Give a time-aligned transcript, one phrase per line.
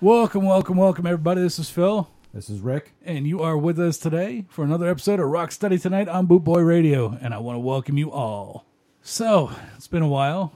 [0.00, 1.42] Welcome, welcome, welcome, everybody.
[1.42, 2.92] This is Phil, This is Rick.
[3.04, 6.42] and you are with us today for another episode of Rock Study Tonight on Boot
[6.44, 8.64] Boy Radio, and I want to welcome you all.
[9.02, 10.52] So, it's been a while,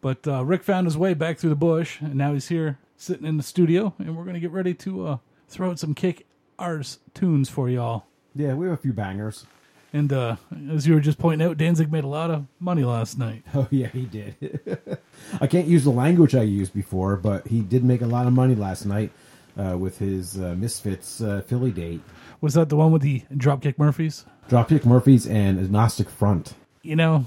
[0.00, 3.26] but uh, Rick found his way back through the bush, and now he's here sitting
[3.26, 5.18] in the studio, and we're going to get ready to uh,
[5.48, 6.26] throw out some kick
[6.58, 8.06] arse tunes for y'all.
[8.34, 9.46] Yeah, we have a few bangers.
[9.92, 10.36] And uh,
[10.70, 13.44] as you were just pointing out, Danzig made a lot of money last night.
[13.54, 14.36] Oh yeah, he did.
[15.40, 18.32] I can't use the language I used before, but he did make a lot of
[18.32, 19.10] money last night
[19.58, 22.00] uh, with his uh, Misfits uh, Philly date.
[22.40, 24.24] Was that the one with the Dropkick Murphys?
[24.48, 26.54] Dropkick Murphys and Agnostic Front.
[26.82, 27.26] You know,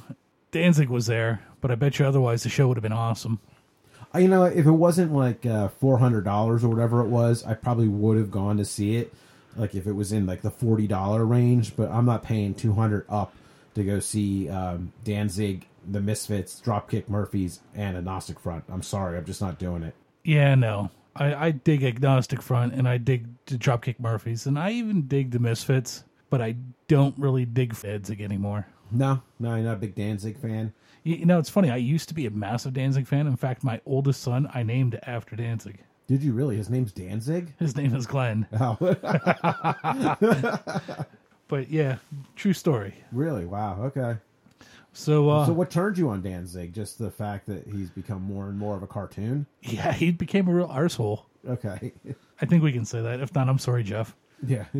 [0.51, 3.39] Danzig was there, but I bet you otherwise the show would have been awesome.
[4.13, 7.43] Uh, You know, if it wasn't like uh, four hundred dollars or whatever it was,
[7.43, 9.13] I probably would have gone to see it.
[9.57, 12.73] Like if it was in like the forty dollar range, but I'm not paying two
[12.73, 13.33] hundred up
[13.75, 18.63] to go see um, Danzig, the Misfits, Dropkick Murphys, and Agnostic Front.
[18.69, 19.95] I'm sorry, I'm just not doing it.
[20.23, 20.89] Yeah, no.
[21.15, 25.31] I, I dig Agnostic Front and I dig the Dropkick Murphys and I even dig
[25.31, 26.55] the Misfits, but I
[26.87, 28.67] don't really dig Danzig anymore.
[28.91, 30.71] No, no, you're not a big Danzig fan.
[31.03, 31.69] You, you know, it's funny.
[31.71, 33.27] I used to be a massive Danzig fan.
[33.27, 35.79] In fact, my oldest son I named after Danzig.
[36.07, 36.57] Did you really?
[36.57, 37.53] His name's Danzig.
[37.59, 38.47] His name is Glenn.
[38.59, 38.77] Oh,
[41.47, 41.97] But yeah,
[42.35, 42.93] true story.
[43.11, 43.45] really?
[43.45, 43.81] Wow.
[43.85, 44.17] Okay.
[44.93, 46.73] So, uh, So, what turned you on Danzig?
[46.73, 49.45] Just the fact that he's become more and more of a cartoon.
[49.61, 51.23] yeah, he became a real arsehole.
[51.47, 51.93] Okay.
[52.41, 53.19] I think we can say that.
[53.21, 54.15] If not, I'm sorry, Jeff.
[54.45, 54.65] yeah.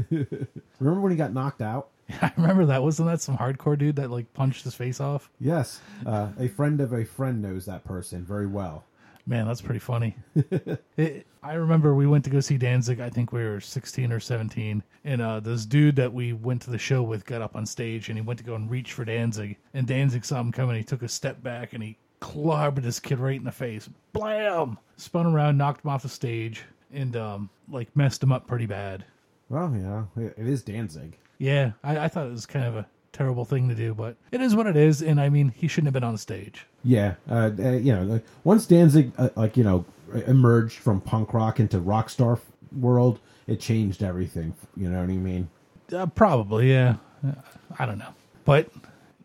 [0.80, 1.90] Remember when he got knocked out?
[2.22, 2.82] I remember that.
[2.84, 5.30] Wasn't that some hardcore dude that like punched his face off?
[5.40, 5.80] Yes.
[6.06, 8.84] Uh, a friend of a friend knows that person very well.
[9.30, 10.16] Man, that's pretty funny.
[10.98, 13.00] it, I remember we went to go see Danzig.
[13.00, 14.82] I think we were 16 or 17.
[15.06, 18.10] And uh, this dude that we went to the show with got up on stage
[18.10, 19.58] and he went to go and reach for Danzig.
[19.76, 20.78] And Danzig saw him coming.
[20.78, 23.88] He took a step back and he clobbered this kid right in the face.
[24.14, 24.80] Blam!
[24.98, 29.06] Spun around, knocked him off the stage, and um, like messed him up pretty bad.
[29.48, 30.06] Well, yeah,
[30.38, 31.18] it is Danzig.
[31.38, 34.42] Yeah, I, I thought it was kind of a terrible thing to do, but it
[34.42, 35.02] is what it is.
[35.02, 36.66] And I mean, he shouldn't have been on stage.
[36.84, 37.16] Yeah.
[37.30, 39.86] Uh, uh, you know, like, once Danzig, uh, like you know,
[40.28, 42.46] emerged from punk rock into rock star f-
[42.78, 44.54] world, it changed everything.
[44.76, 45.50] You know what I mean?
[45.92, 46.96] Uh, probably, yeah.
[47.26, 47.34] Uh,
[47.78, 48.14] I don't know.
[48.46, 48.70] But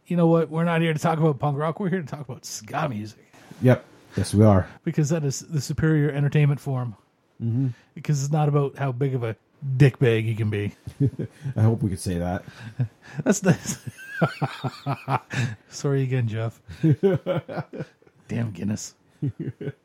[0.07, 0.51] you know what?
[0.51, 1.81] We're not here to talk about punk rock.
[1.81, 3.21] We're here to talk about ska music
[3.63, 3.85] Yep.
[4.17, 4.69] Yes, we are.
[4.85, 6.95] because that is the superior entertainment form.
[7.43, 7.69] Mm-hmm.
[7.95, 9.37] Because it's not about how big of a
[9.77, 10.73] dick bag you can be.
[11.57, 12.45] I hope we could say that.
[13.25, 13.57] That's the.
[15.69, 16.61] Sorry again, Jeff.
[18.29, 18.95] Damn Guinness.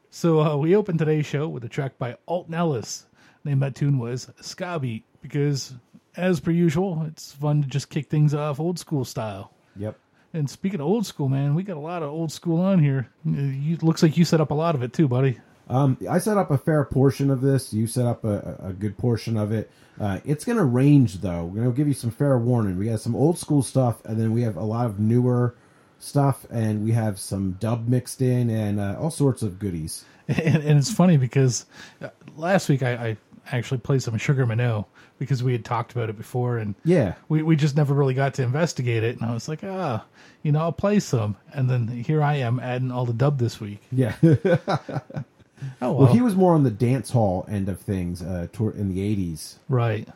[0.09, 3.05] so uh, we opened today's show with a track by Alton Ellis.
[3.45, 5.73] Name that tune was Scabby because,
[6.17, 9.53] as per usual, it's fun to just kick things off old school style.
[9.77, 9.97] Yep.
[10.33, 13.07] And speaking of old school, man, we got a lot of old school on here.
[13.27, 15.39] Uh, You, looks like you set up a lot of it too, buddy.
[15.69, 17.73] Um, I set up a fair portion of this.
[17.73, 19.69] You set up a, a good portion of it.
[19.99, 21.43] Uh, it's going to range, though.
[21.45, 22.77] We're going to give you some fair warning.
[22.77, 25.55] We got some old school stuff, and then we have a lot of newer
[25.99, 30.05] stuff, and we have some dub mixed in, and uh, all sorts of goodies.
[30.29, 31.65] And, and it's funny because
[32.03, 33.17] uh, last week I, I
[33.51, 34.85] actually played some Sugar Minot
[35.17, 37.15] because we had talked about it before, and Yeah.
[37.29, 39.19] we, we just never really got to investigate it.
[39.19, 40.05] And I was like, ah,
[40.43, 41.35] you know, I'll play some.
[41.51, 43.81] And then here I am adding all the dub this week.
[43.91, 44.13] Yeah.
[45.81, 45.95] Oh, well.
[46.05, 48.99] well, he was more on the dance hall end of things uh, toward, in the
[49.15, 49.55] 80s.
[49.67, 50.07] right.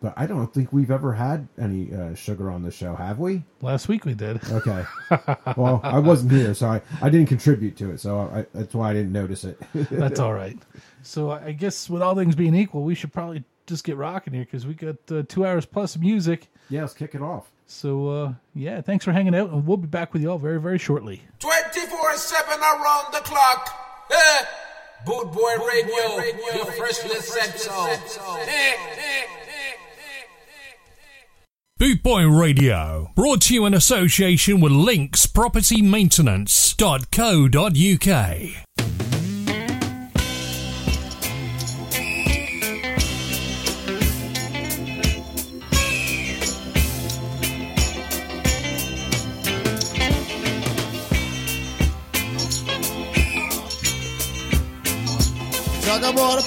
[0.00, 3.42] But I don't think we've ever had any uh, sugar on the show, have we?
[3.60, 4.42] Last week we did.
[4.50, 4.84] Okay.
[5.56, 8.90] well, I wasn't here, so I, I didn't contribute to it, so I, that's why
[8.90, 9.60] I didn't notice it.
[9.74, 10.58] That's all right.
[11.02, 14.44] So I guess with all things being equal, we should probably just get rocking here
[14.44, 16.48] because we got uh, two hours plus of music.
[16.68, 17.50] yeah, let's kick it off.
[17.66, 20.60] So uh, yeah, thanks for hanging out, and we'll be back with you all very,
[20.60, 21.22] very shortly.
[21.38, 23.81] 24 7 around the clock.
[25.04, 26.22] Boot Boy Radio,
[26.54, 27.86] your freshly said so.
[27.86, 27.96] Eh,
[28.46, 29.22] eh.
[31.78, 35.26] Boot Boy Radio, brought to you in association with Links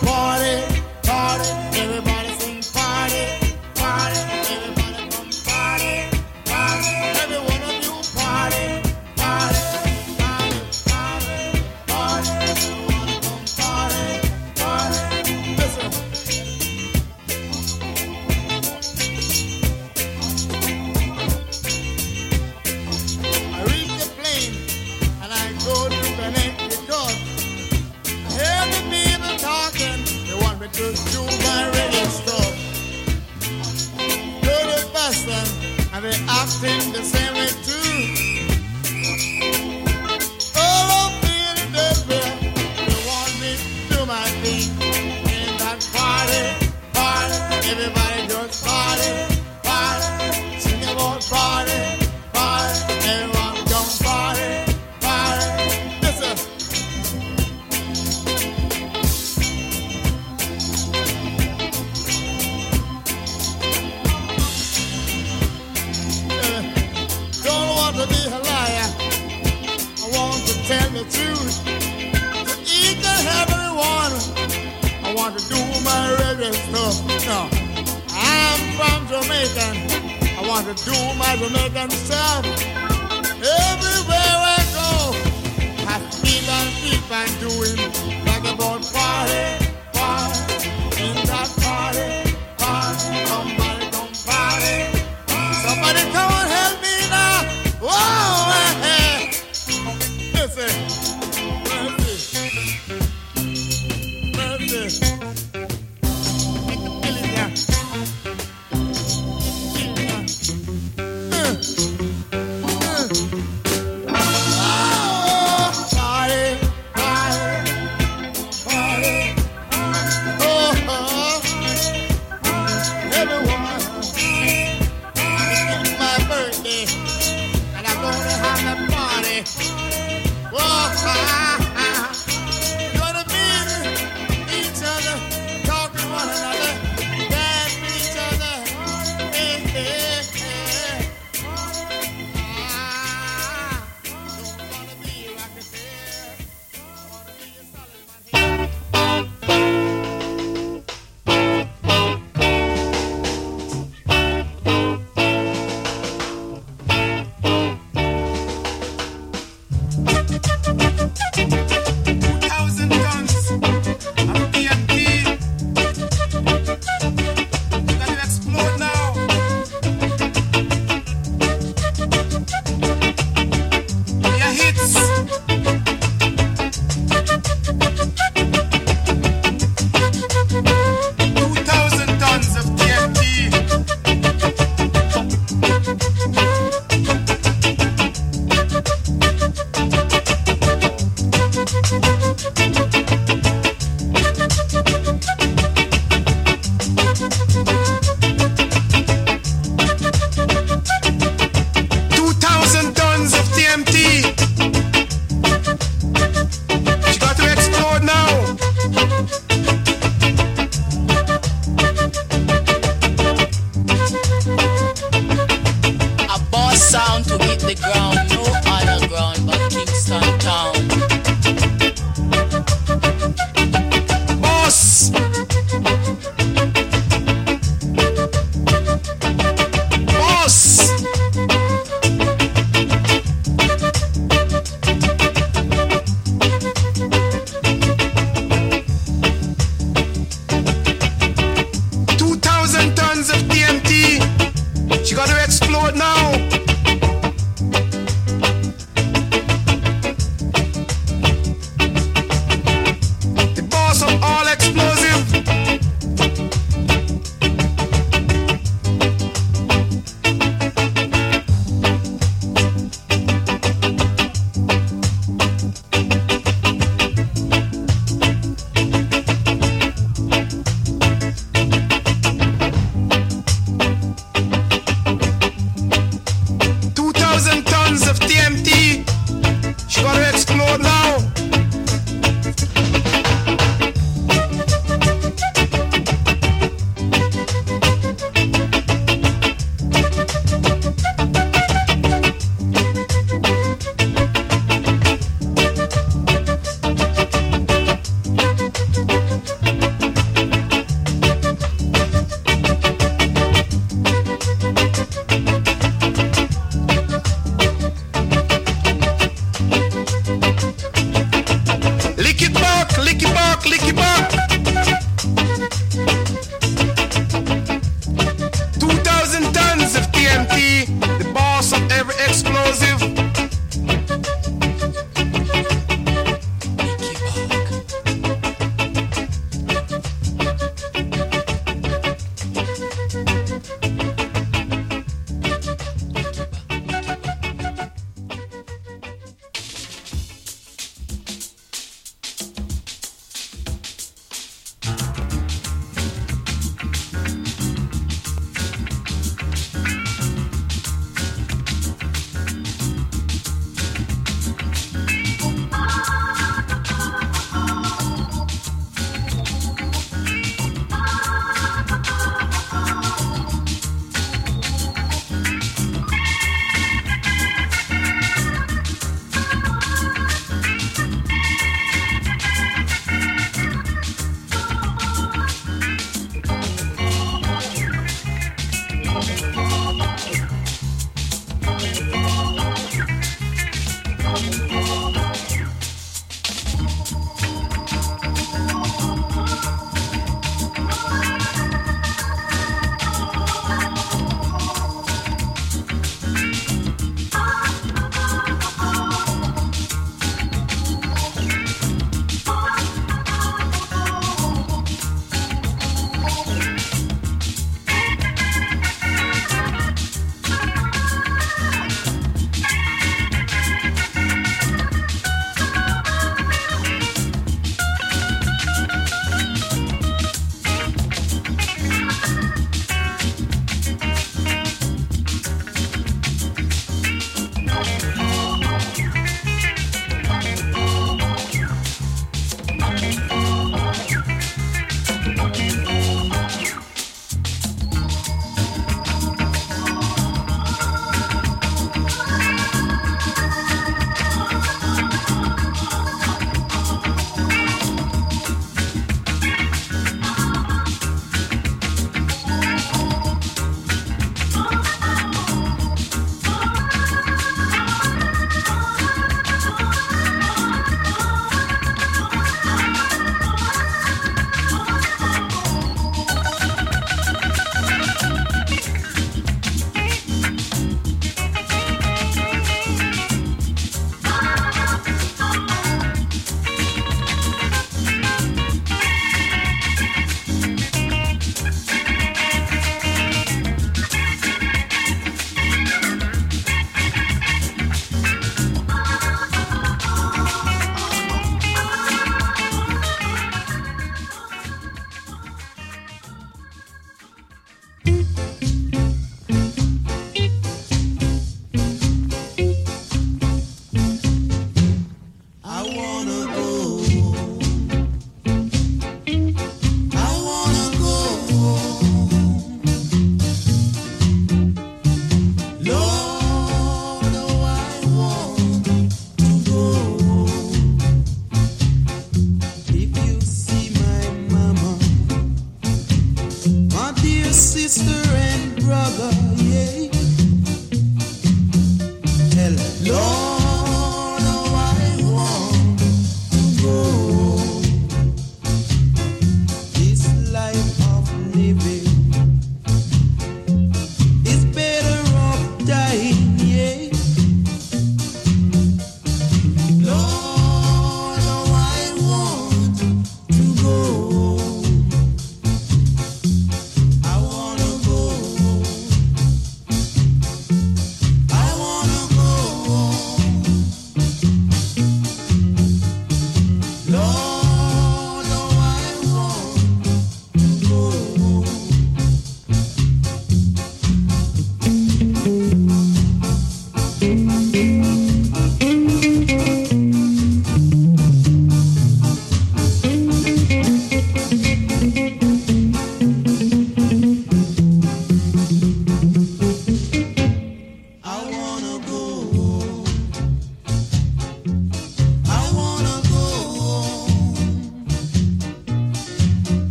[0.00, 0.73] party,
[79.14, 79.76] Jamaican.
[80.38, 82.44] I want to do my Jamaican stuff
[83.38, 85.14] Everywhere I go,
[85.86, 87.76] I feel and keep on doing
[88.26, 89.63] like a born party.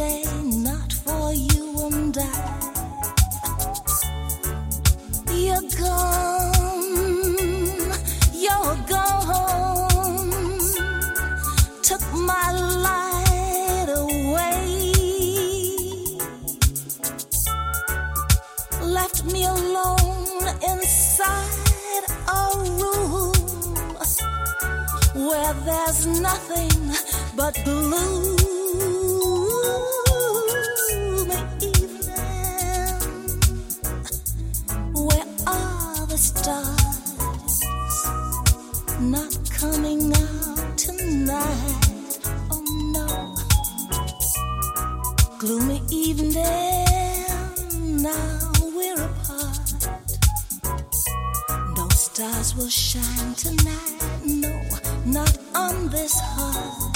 [0.00, 0.24] day,
[0.70, 2.24] not for you and I.
[5.44, 7.20] You're gone,
[8.44, 10.30] you're gone.
[11.88, 12.46] Took my
[12.86, 14.72] light away,
[18.98, 22.04] left me alone inside
[22.38, 22.44] a
[22.80, 23.34] room
[25.28, 26.78] where there's nothing
[27.36, 28.49] but blue.
[39.00, 42.18] not coming out tonight.
[42.50, 43.34] Oh no,
[45.38, 46.86] gloomy evening.
[48.02, 49.74] Now we're apart.
[51.76, 54.00] No stars will shine tonight.
[54.24, 54.62] No,
[55.04, 56.89] not on this heart.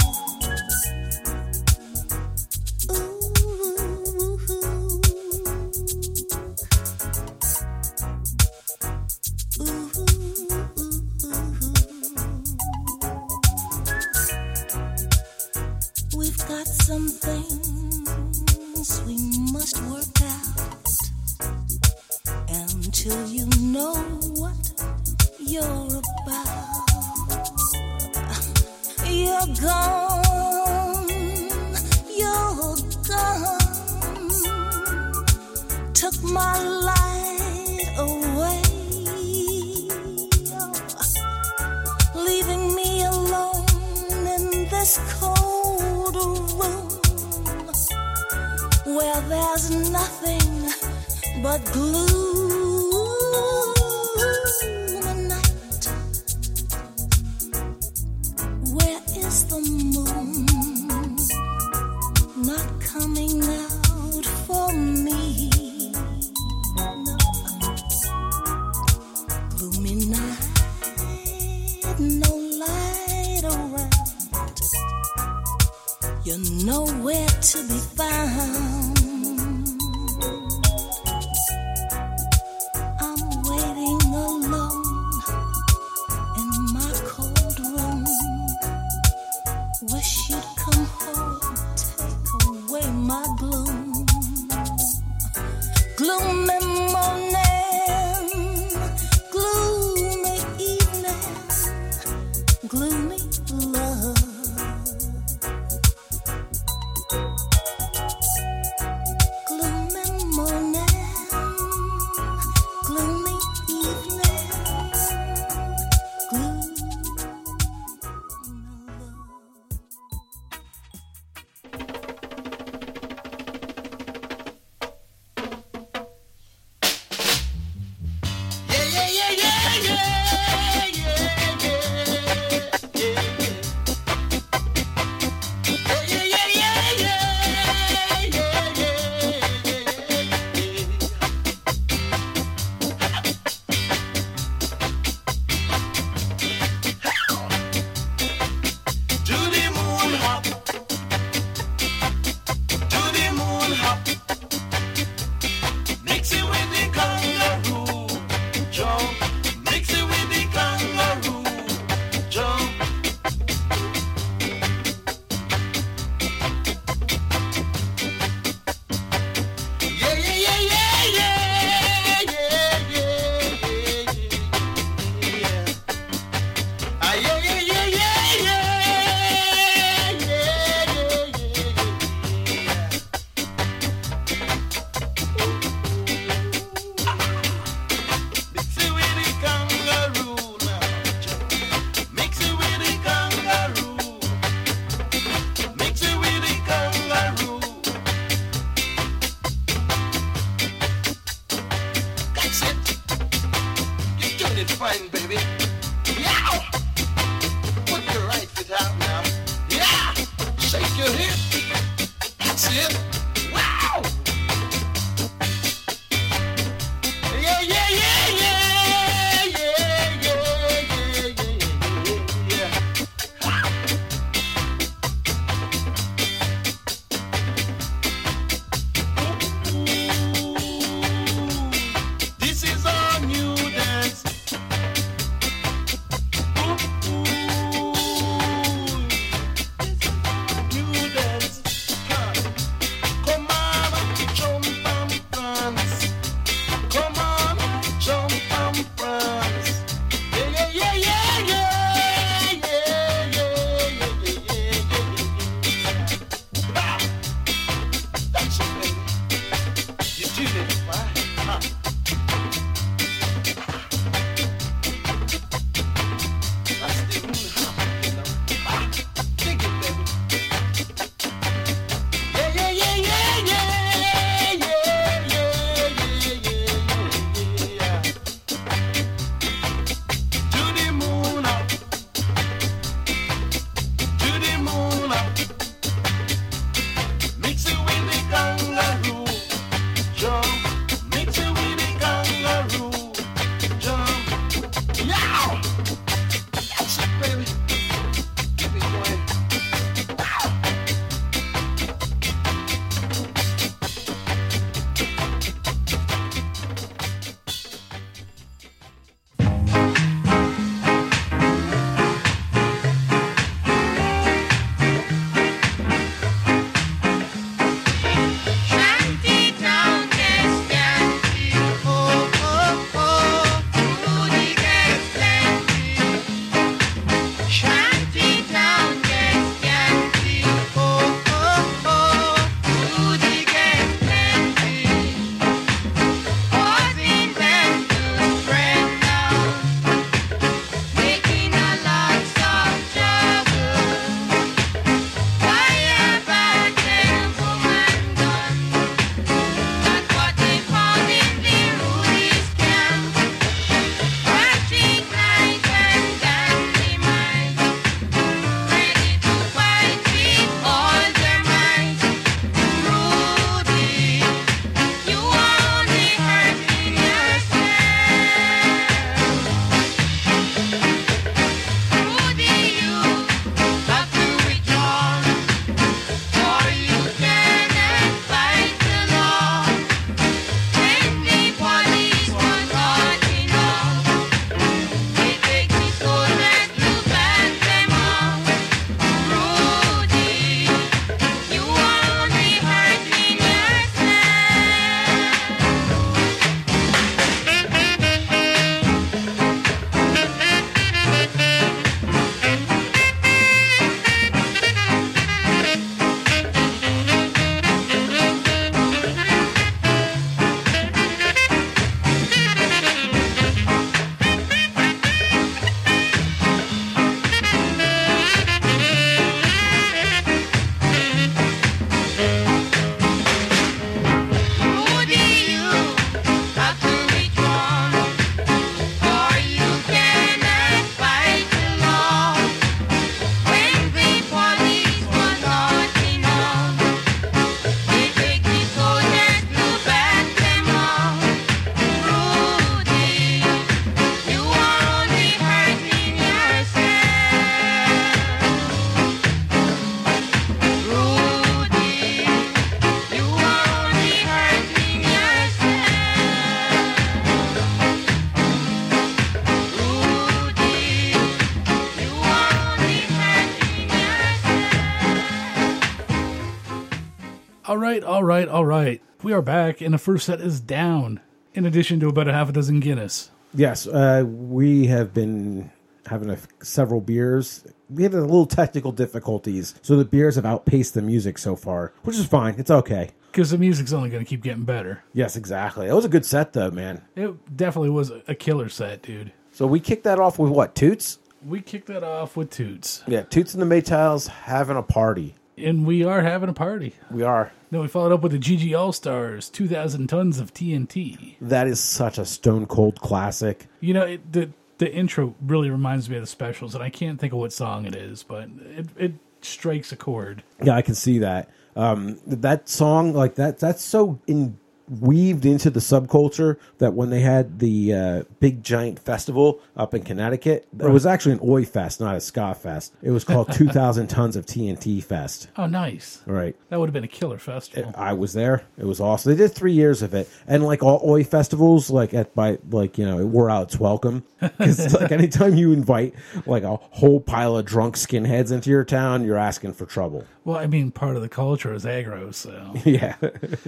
[467.75, 469.01] All right, all right, all right.
[469.21, 471.19] We are back, and the first set is down.
[471.53, 473.31] In addition to about a half a dozen Guinness.
[473.53, 475.71] Yes, uh, we have been
[476.05, 477.65] having a, several beers.
[477.89, 481.91] We had a little technical difficulties, so the beers have outpaced the music so far,
[482.03, 482.55] which is fine.
[482.57, 483.09] It's okay.
[483.29, 485.03] Because the music's only going to keep getting better.
[485.11, 485.87] Yes, exactly.
[485.87, 487.01] It was a good set, though, man.
[487.17, 489.33] It definitely was a killer set, dude.
[489.51, 490.75] So we kicked that off with what?
[490.75, 491.19] Toots?
[491.45, 493.03] We kicked that off with Toots.
[493.05, 495.35] Yeah, Toots and the Maytals having a party.
[495.57, 496.95] And we are having a party.
[497.09, 497.51] We are.
[497.71, 501.35] Then we followed up with the GG All Stars, 2,000 tons of TNT.
[501.41, 503.67] That is such a stone cold classic.
[503.79, 507.19] You know, it, the the intro really reminds me of the specials, and I can't
[507.19, 510.43] think of what song it is, but it, it strikes a chord.
[510.61, 511.49] Yeah, I can see that.
[511.75, 514.57] Um, that song, like that, that's so in
[514.87, 520.03] weaved into the subculture that when they had the uh, big giant festival up in
[520.03, 522.93] Connecticut, it was actually an Oi Fest, not a ska fest.
[523.01, 525.49] It was called 2,000 Tons of TNT Fest.
[525.57, 526.21] Oh, nice.
[526.25, 526.55] Right.
[526.69, 527.93] That would have been a killer festival.
[527.97, 528.65] I was there.
[528.77, 529.31] It was awesome.
[529.31, 532.97] They did three years of it, and like all Oi festivals, like at by like
[532.97, 534.23] you know, it wore out its welcome.
[534.57, 536.13] Because like anytime you invite
[536.45, 540.25] like a whole pile of drunk skinheads into your town, you're asking for trouble.
[540.45, 543.15] Well, I mean, part of the culture is aggro, so Yeah,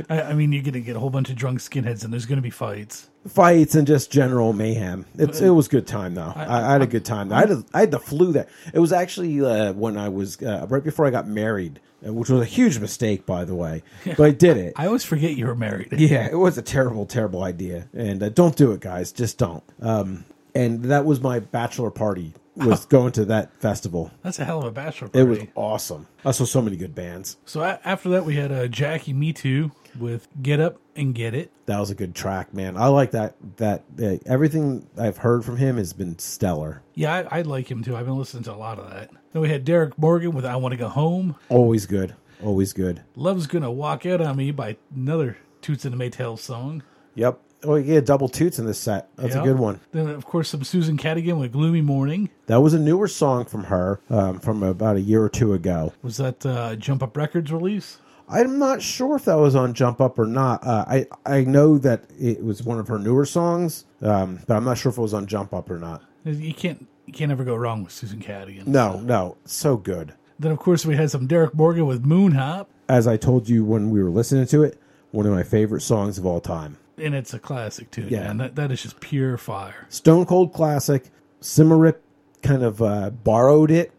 [0.09, 2.27] I, I mean, you're going to get a whole bunch of drunk skinheads, and there's
[2.27, 3.09] going to be fights.
[3.27, 5.05] fights and just general mayhem.
[5.17, 6.31] It's it was good time though.
[6.35, 7.33] I, I had a good time.
[7.33, 8.47] I had a, I had the flu there.
[8.73, 12.29] It was actually uh, when I was uh, right before I got married, uh, which
[12.29, 13.81] was a huge mistake, by the way.
[14.05, 14.73] But I did it.
[14.75, 15.89] I always forget you were married.
[15.97, 19.11] Yeah, it was a terrible, terrible idea, and uh, don't do it, guys.
[19.11, 19.63] Just don't.
[19.81, 22.33] Um, and that was my bachelor party.
[22.57, 24.11] Was going to that festival.
[24.23, 25.19] That's a hell of a bachelor party.
[25.19, 26.07] It was awesome.
[26.25, 27.37] I saw so many good bands.
[27.45, 31.51] So a- after that, we had uh, Jackie Mittoo with Get Up and Get It.
[31.67, 32.75] That was a good track, man.
[32.77, 33.35] I like that.
[33.57, 36.81] That uh, everything I've heard from him has been stellar.
[36.95, 37.95] Yeah, I, I like him too.
[37.95, 39.11] I've been listening to a lot of that.
[39.33, 41.35] Then we had Derrick Morgan with I Want to Go Home.
[41.49, 42.15] Always good.
[42.43, 43.03] Always good.
[43.15, 46.83] Love's Gonna Walk Out on Me by another Toots and the Maytals song.
[47.15, 47.39] Yep.
[47.63, 49.09] Oh, yeah, double toots in this set.
[49.15, 49.41] That's Yeah.
[49.41, 49.79] a good one.
[49.91, 52.29] Then, of course, some Susan Cadogan with Gloomy Morning.
[52.45, 55.93] That was a newer song from her um, from about a year or two ago.
[56.03, 57.97] Was that uh, Jump Up Records release?
[58.29, 60.65] I'm not sure if that was on Jump Up or not.
[60.65, 64.65] Uh, I I know that it was one of her newer songs, um, but I'm
[64.65, 66.03] not sure if it was on Jump Up or not.
[66.25, 68.63] You can't you can't ever go wrong with Susan Cadogan.
[68.69, 70.13] No, no, so good.
[70.37, 73.63] Then, of course, we had some Derrick Morgan with Moon Hop, As I told you
[73.63, 74.77] when we were listening to it,
[75.11, 76.77] one of my favorite songs of all time.
[76.97, 78.07] And it's a classic too.
[78.09, 78.23] Yeah.
[78.27, 78.37] man.
[78.37, 79.85] That, that is just pure fire.
[79.89, 81.05] Stone Cold classic.
[81.41, 81.97] Symarip
[82.41, 83.91] kind of uh, borrowed it.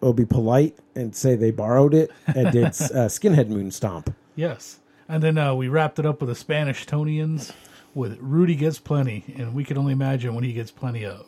[0.00, 2.70] It'll be polite and say they borrowed it and did uh,
[3.08, 4.14] Skinhead Moon Stomp.
[4.36, 4.78] Yes.
[5.08, 7.52] And then uh, we wrapped it up with the Spanishtonians
[7.94, 11.26] with Rudy Gets Plenty, and we can only imagine what he gets plenty of.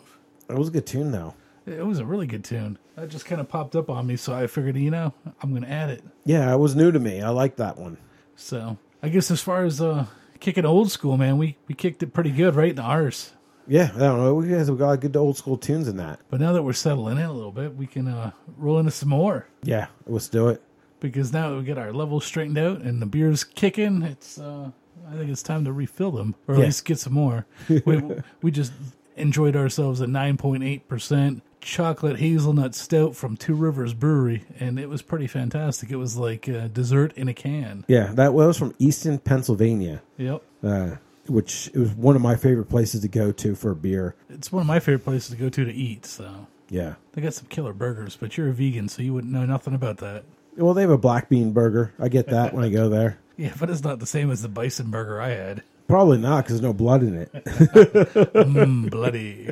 [0.49, 1.35] That was a good tune, though.
[1.67, 2.79] It was a really good tune.
[2.95, 5.13] That just kind of popped up on me, so I figured, you know,
[5.43, 6.03] I'm going to add it.
[6.25, 7.21] Yeah, it was new to me.
[7.21, 7.99] I like that one.
[8.37, 12.13] So I guess as far as uh, kicking old school, man, we, we kicked it
[12.13, 13.33] pretty good right in the arse.
[13.69, 14.35] Yeah, I don't know.
[14.35, 16.21] We guys have got good old school tunes in that.
[16.31, 19.09] But now that we're settling in a little bit, we can uh, roll into some
[19.09, 19.49] more.
[19.65, 20.63] Yeah, let's do it.
[21.01, 24.71] Because now that we get our levels straightened out and the beer's kicking, it's uh,
[25.09, 26.67] I think it's time to refill them or at Yeah.
[26.67, 27.45] least get some more.
[27.69, 28.03] we
[28.43, 28.73] we just
[29.17, 34.79] enjoyed ourselves at nine point eight percent chocolate hazelnut stout from Two Rivers Brewery, and
[34.79, 35.91] it was pretty fantastic.
[35.91, 37.85] It was like uh, dessert in a can.
[37.89, 40.91] Yeah, that was from Easton, Pennsylvania, Yep, uh,
[41.27, 44.15] which it was one of my favorite places to go to for a beer.
[44.31, 46.07] it's one of my favorite places to go to to eat.
[46.07, 46.95] So Yeah.
[47.13, 49.99] they got some killer burgers, but you're a vegan, so you wouldn't know nothing about
[49.99, 50.23] that.
[50.57, 51.93] Well, they have a black bean burger.
[51.99, 53.19] I get that when I go there.
[53.39, 55.63] Yeah, but it's not the same as the bison burger I had.
[55.89, 57.31] Probably not because there's no blood in it.
[57.45, 59.51] Mm, bloody.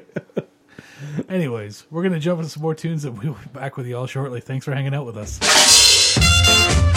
[1.29, 4.07] Anyways, we're gonna jump into some more tunes, and we'll be back with you all
[4.07, 4.41] shortly.
[4.41, 6.94] Thanks for hanging out with us.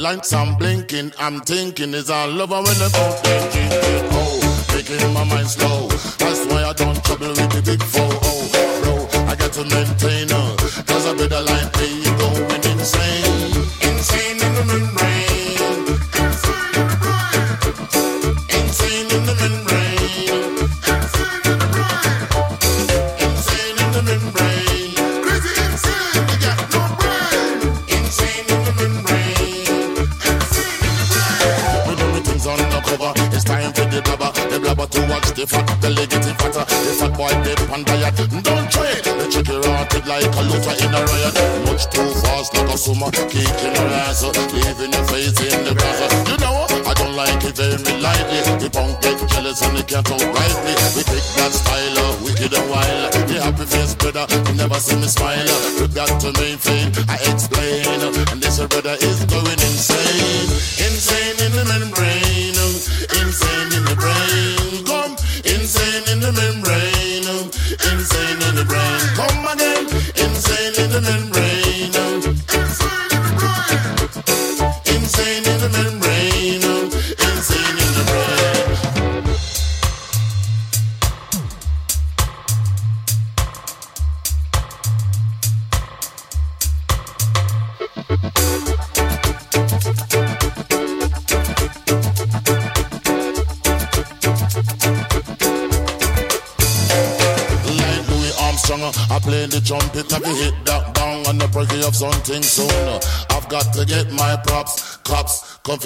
[0.00, 3.16] lights I'm blinking, I'm thinking, is I love her when the phone
[4.12, 5.89] Oh, making my mind slow.
[49.90, 50.72] can't outright me.
[50.94, 53.10] We take that style, uh, wicked a while.
[53.26, 55.44] The happy face brother, you never see me smile.
[55.82, 57.82] Look that to me, thing I explain.
[58.30, 59.19] And this brother is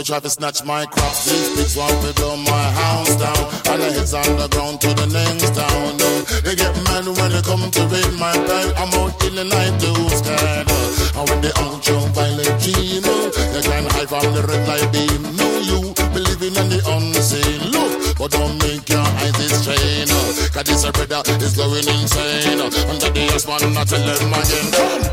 [0.05, 1.25] try to snatch my crops.
[1.25, 3.41] These pigs want to blow my house down.
[3.73, 5.97] And the heads on the ground to the names down.
[5.97, 6.11] No,
[6.45, 8.77] they get mad when they come to raid my bed.
[8.77, 10.77] I'm out in the night kinda.
[11.17, 15.23] And when they all jump violent Gino, they can't hide from the red light beam.
[15.41, 15.81] No, you
[16.13, 17.73] believing in the unseen.
[17.73, 20.09] Look, but don't make your eyes this chain.
[20.53, 22.61] Cause this brother is going insane.
[22.61, 25.04] Under the S1, I tell them again.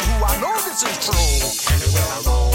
[0.00, 0.06] You.
[0.06, 2.51] Who I know this is true.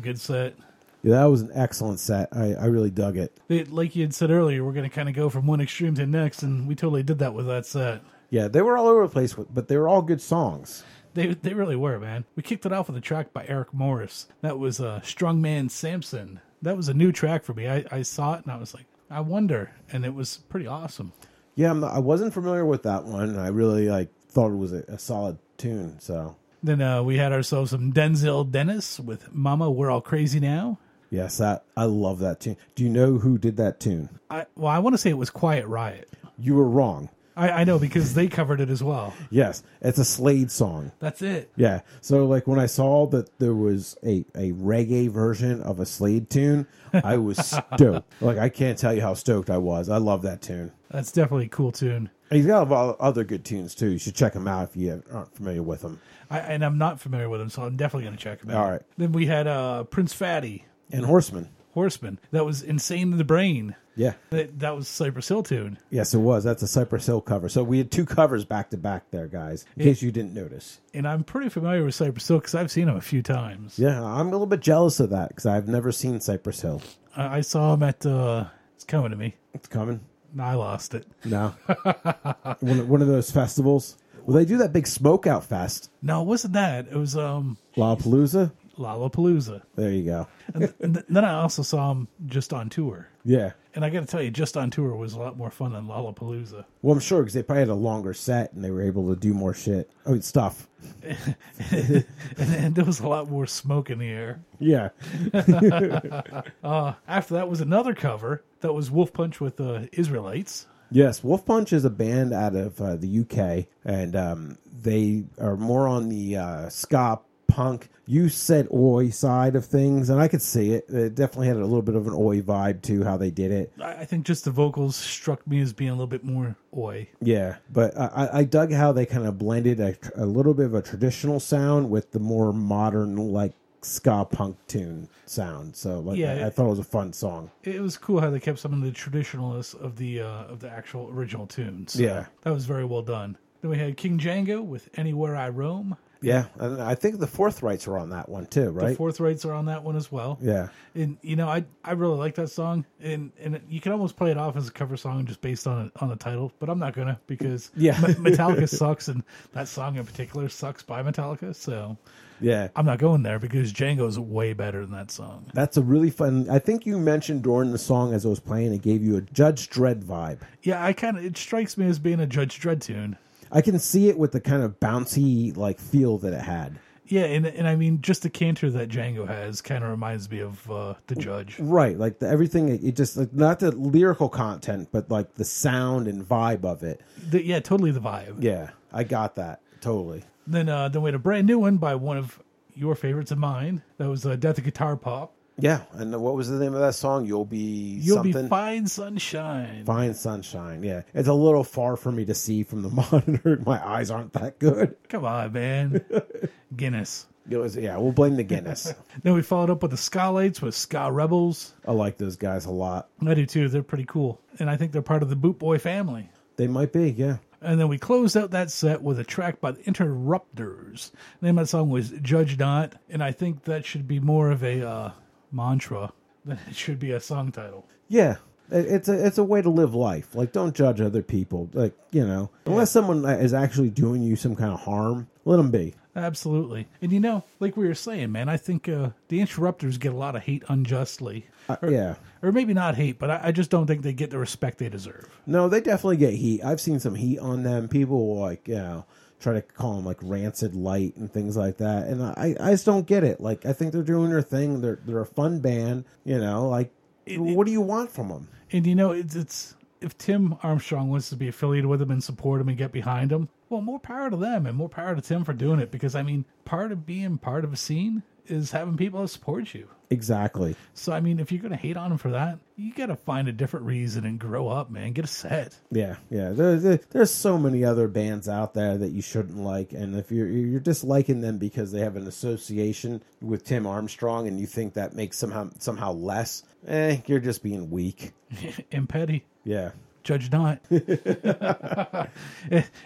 [0.00, 0.54] A hell of a good set.
[1.02, 2.28] Yeah, that was an excellent set.
[2.32, 3.38] I, I really dug it.
[3.48, 5.94] It, like you had said earlier, we're going to kind of go from one extreme
[5.94, 8.02] to the next, and we totally did that with that set.
[8.28, 10.84] Yeah, they were all over the place, but they were all good songs.
[11.14, 12.24] They they really were, man.
[12.36, 14.28] We kicked it off with a track by Eric Morris.
[14.42, 16.40] That was uh, Strongman Samson.
[16.62, 17.68] That was a new track for me.
[17.68, 21.12] I, I saw it and I was like, I wonder, and it was pretty awesome.
[21.56, 23.36] Yeah, I'm not, I wasn't familiar with that one.
[23.38, 25.98] I really like thought it was a, a solid tune.
[25.98, 30.78] So Then uh, we had ourselves some Denzil Dennis with "Mama, We're All Crazy Now."
[31.10, 32.56] yes, that I love that tune.
[32.74, 34.08] Do you know who did that tune?
[34.30, 36.08] I well, I want to say it was Quiet Riot.
[36.38, 37.10] You were wrong.
[37.36, 39.14] I, I know because they covered it as well.
[39.30, 40.92] Yes, it's a Slade song.
[40.98, 41.50] That's it.
[41.56, 41.80] Yeah.
[42.00, 46.28] So like when I saw that there was a, a reggae version of a Slade
[46.28, 47.38] tune, I was
[47.74, 48.12] stoked.
[48.20, 49.88] like I can't tell you how stoked I was.
[49.88, 50.72] I love that tune.
[50.90, 52.10] That's definitely a cool tune.
[52.30, 53.88] He's got a lot of other good tunes too.
[53.88, 56.00] You should check him out if you aren't familiar with him.
[56.30, 58.56] I, and I'm not familiar with him, so I'm definitely going to check him out.
[58.64, 58.82] All right.
[58.96, 61.48] Then we had uh, Prince Fatty, And Horseman.
[61.74, 62.18] Horseman.
[62.30, 63.76] That was Insane in the Brain.
[63.96, 64.14] Yeah.
[64.30, 65.78] That, that was Cypress Hill tune.
[65.90, 66.42] Yes, it was.
[66.44, 67.48] That's a Cypress Hill cover.
[67.48, 69.66] So we had two covers back to back there, guys.
[69.76, 70.80] In case you didn't notice.
[70.94, 73.78] And I'm pretty familiar with Cypress Hill because I've seen him a few times.
[73.78, 76.82] Yeah, I'm a little bit jealous of that because I've never seen Cypress Hill.
[77.16, 78.04] I, I saw him at.
[78.06, 79.34] Uh, it's coming to me.
[79.54, 80.00] It's coming.
[80.38, 81.06] I lost it.
[81.24, 81.48] No.
[82.60, 83.96] one, one of those festivals.
[84.24, 85.90] Well, they do that big smoke out fest.
[86.02, 86.88] No, it wasn't that.
[86.88, 88.52] It was um Lollapalooza.
[88.80, 89.62] Lollapalooza.
[89.76, 90.26] There you go.
[90.54, 93.08] and, and then I also saw him just on tour.
[93.24, 93.52] Yeah.
[93.74, 95.86] And I got to tell you, just on tour was a lot more fun than
[95.86, 96.64] Lollapalooza.
[96.82, 99.20] Well, I'm sure because they probably had a longer set and they were able to
[99.20, 99.90] do more shit.
[100.06, 100.66] Oh, stuff.
[101.70, 102.04] and,
[102.38, 104.40] and there was a lot more smoke in the air.
[104.58, 104.88] Yeah.
[106.64, 110.66] uh, after that was another cover that was Wolf Punch with uh, Israelites.
[110.90, 115.56] Yes, Wolf Punch is a band out of uh, the UK, and um, they are
[115.56, 117.88] more on the uh, ska punk.
[118.06, 120.88] You said oi side of things, and I could see it.
[120.88, 123.72] It definitely had a little bit of an oi vibe to how they did it.
[123.80, 127.08] I think just the vocals struck me as being a little bit more oi.
[127.20, 130.66] Yeah, but I, I- I dug how they kind of blended a, a little bit
[130.66, 133.52] of a traditional sound with the more modern, like
[133.82, 135.74] ska punk tune sound.
[135.76, 137.50] So, like, Yeah, I, I thought it was a fun song.
[137.62, 140.70] It was cool how they kept some of the traditionalists of the uh, of the
[140.70, 141.92] actual original tunes.
[141.94, 142.26] So Yeah.
[142.42, 143.36] that was very well done.
[143.62, 147.88] Then we had King Django with "Anywhere I Roam." Yeah, and I think the Forthrights
[147.88, 148.90] are on that one too, right?
[148.90, 150.36] The Forthrights are on that one as well.
[150.42, 150.68] Yeah.
[150.94, 154.30] and you know I I really like that song, and and you can almost play
[154.30, 156.92] it off as a cover song just based on on the title, but I'm not
[156.94, 157.94] gonna because Yeah.
[157.94, 159.22] Metallica sucks, and
[159.52, 161.96] that song in particular sucks by Metallica, so
[162.40, 162.68] Yeah.
[162.76, 165.50] I'm not going there because Django's way better than that song.
[165.54, 166.48] That's a really fun.
[166.50, 169.20] I think you mentioned during the song as I was playing, it gave you a
[169.20, 170.40] Judge Dread vibe.
[170.62, 173.16] Yeah, I kind of it strikes me as being a Judge Dread tune.
[173.52, 176.78] I can see it with the kind of bouncy like feel that it had.
[177.06, 180.38] Yeah, and and I mean just the canter that Django has kind of reminds me
[180.38, 181.58] of uh, the Judge.
[181.58, 182.68] Right, like the, everything.
[182.68, 187.00] It, just like not the lyrical content, but like the sound and vibe of it.
[187.30, 188.36] The, yeah, totally the vibe.
[188.42, 190.22] Yeah, I got that totally.
[190.50, 192.42] Then uh, then we had a brand new one by one of
[192.74, 193.82] your favorites of mine.
[193.98, 195.32] That was uh, Death of Guitar Pop.
[195.58, 197.26] Yeah, and what was the name of that song?
[197.26, 198.44] You'll be You'll something.
[198.44, 199.84] be fine, sunshine.
[199.84, 200.82] Fine sunshine.
[200.82, 203.60] Yeah, it's a little far for me to see from the monitor.
[203.66, 204.96] My eyes aren't that good.
[205.08, 206.02] Come on, man.
[206.76, 207.26] Guinness.
[207.48, 208.94] It was, yeah, we'll blame the Guinness.
[209.22, 211.74] Then we followed up with the Skylights with Ska Rebels.
[211.86, 213.08] I like those guys a lot.
[213.26, 213.68] I do too.
[213.68, 214.40] They're pretty cool.
[214.58, 216.30] And I think they're part of the Boot Boy family.
[216.56, 217.38] They might be, yeah.
[217.62, 221.12] And then we closed out that set with a track by the Interrupters.
[221.40, 222.94] The name of that song was Judge Not.
[223.08, 225.12] And I think that should be more of a uh,
[225.52, 226.12] mantra
[226.44, 227.86] than it should be a song title.
[228.08, 228.36] Yeah,
[228.70, 230.34] it's a it's a way to live life.
[230.34, 231.68] Like, don't judge other people.
[231.72, 235.70] Like, you know, unless someone is actually doing you some kind of harm, let them
[235.70, 235.94] be.
[236.20, 236.86] Absolutely.
[237.00, 240.16] And you know, like we were saying, man, I think uh, the Interrupters get a
[240.16, 241.46] lot of hate unjustly.
[241.68, 242.14] Uh, yeah.
[242.42, 244.88] Or maybe not hate, but I, I just don't think they get the respect they
[244.88, 245.28] deserve.
[245.46, 246.62] No, they definitely get heat.
[246.62, 247.88] I've seen some heat on them.
[247.88, 249.04] People will like, you know,
[249.40, 252.06] try to call them like rancid light and things like that.
[252.06, 253.40] And I, I just don't get it.
[253.40, 254.80] Like, I think they're doing their thing.
[254.80, 256.04] They're they're a fun band.
[256.24, 256.92] You know, like,
[257.36, 258.48] what do you want from them?
[258.72, 262.22] And you know, it's, it's if Tim Armstrong wants to be affiliated with him and
[262.22, 265.20] support him and get behind him, well, more power to them and more power to
[265.20, 265.90] Tim for doing it.
[265.90, 269.74] Because I mean, part of being part of a scene is having people that support
[269.74, 269.88] you.
[270.10, 270.74] Exactly.
[270.92, 273.52] So I mean, if you're gonna hate on them for that, you gotta find a
[273.52, 275.12] different reason and grow up, man.
[275.12, 275.78] Get a set.
[275.92, 276.50] Yeah, yeah.
[276.50, 280.32] There, there, there's so many other bands out there that you shouldn't like, and if
[280.32, 284.94] you're you're disliking them because they have an association with Tim Armstrong, and you think
[284.94, 288.32] that makes somehow somehow less, eh, you're just being weak.
[288.92, 289.44] and petty.
[289.64, 289.92] Yeah.
[290.22, 290.80] Judge not.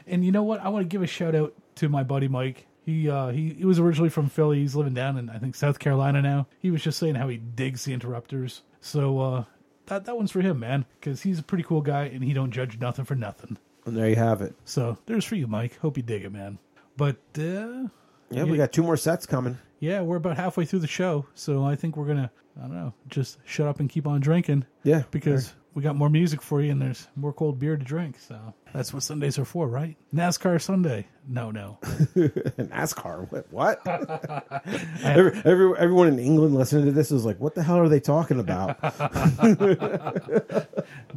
[0.07, 0.61] and you know what?
[0.61, 2.67] I want to give a shout out to my buddy Mike.
[2.85, 4.59] He uh, he he was originally from Philly.
[4.61, 6.47] He's living down in I think South Carolina now.
[6.61, 8.63] He was just saying how he digs the interrupters.
[8.81, 9.45] So uh,
[9.87, 12.51] that that one's for him, man, because he's a pretty cool guy and he don't
[12.51, 13.57] judge nothing for nothing.
[13.87, 14.55] And there you have it.
[14.65, 15.79] So there's for you, Mike.
[15.79, 16.59] Hope you dig it, man.
[16.97, 17.89] But uh,
[18.31, 19.59] Yeah, we got two more sets coming.
[19.81, 22.95] yeah, we're about halfway through the show, so I think we're gonna I don't know,
[23.09, 24.65] just shut up and keep on drinking.
[24.85, 28.19] Yeah, because we got more music for you and there's more cold beer to drink.
[28.21, 29.97] So that's what Sundays are for, right?
[30.13, 31.07] NASCAR Sunday.
[31.29, 31.79] No, no.
[31.85, 33.31] NASCAR.
[33.31, 33.47] What?
[33.53, 33.81] what?
[35.05, 38.01] every, every, everyone in England listening to this is like, what the hell are they
[38.01, 38.81] talking about?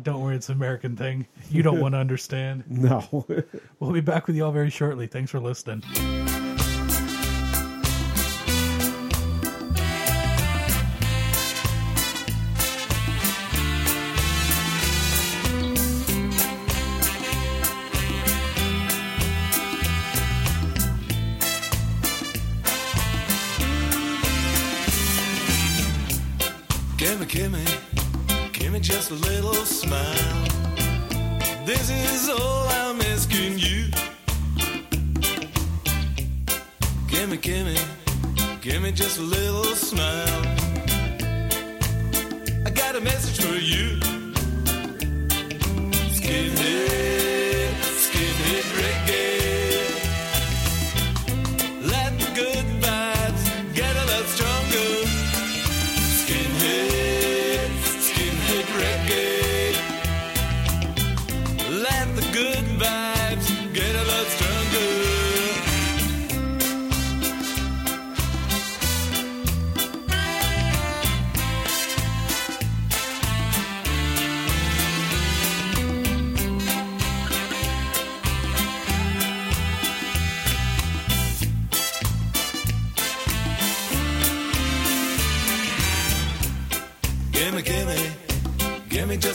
[0.03, 1.25] don't worry, it's an American thing.
[1.49, 2.63] You don't want to understand.
[2.69, 3.25] No.
[3.79, 5.07] we'll be back with you all very shortly.
[5.07, 5.81] Thanks for listening.
[37.67, 37.79] Gimme,
[38.61, 40.41] gimme, just a little smile.
[42.65, 43.99] I got a message for you.
[46.15, 47.73] Skinhead,
[48.05, 49.06] skinhead reggae.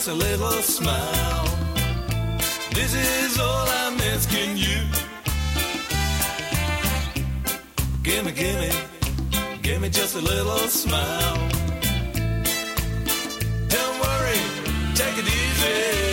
[0.05, 1.45] Just a little smile.
[2.73, 4.81] This is all I'm asking you.
[8.03, 8.71] Gimme, gimme,
[9.61, 11.37] gimme just a little smile.
[13.69, 14.41] Don't worry,
[14.93, 16.12] take it easy.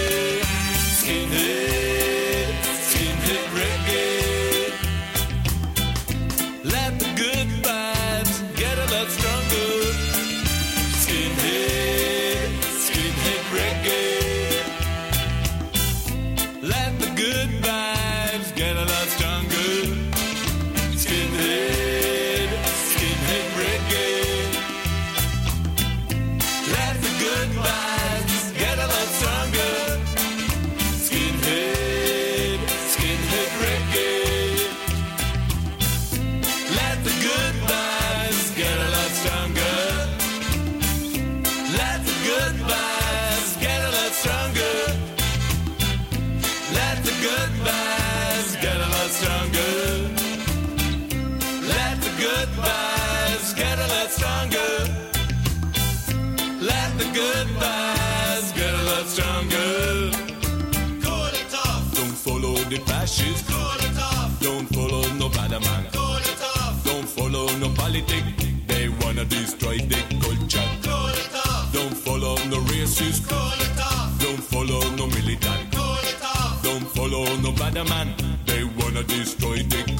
[69.79, 70.68] Culture.
[70.83, 71.73] Cool it off.
[71.73, 73.29] Don't follow no racist.
[73.29, 74.18] Cool it off.
[74.18, 75.73] Don't follow no militant.
[75.73, 76.62] Cool it off.
[76.62, 78.14] Don't follow no bad man.
[78.47, 79.99] They wanna destroy the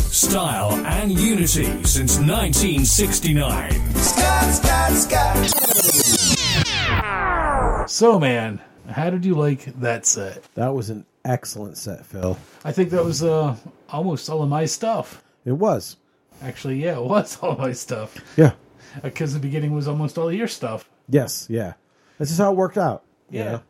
[0.11, 3.71] style, and unity since 1969.
[7.87, 10.43] So, man, how did you like that set?
[10.55, 12.37] That was an excellent set, Phil.
[12.63, 13.55] I think that was uh,
[13.89, 15.23] almost all of my stuff.
[15.45, 15.97] It was.
[16.41, 18.17] Actually, yeah, it was all of my stuff.
[18.37, 18.53] Yeah.
[19.03, 20.89] Because the beginning was almost all of your stuff.
[21.09, 21.73] Yes, yeah.
[22.17, 23.03] This is how it worked out.
[23.29, 23.51] you Yeah.
[23.51, 23.61] know?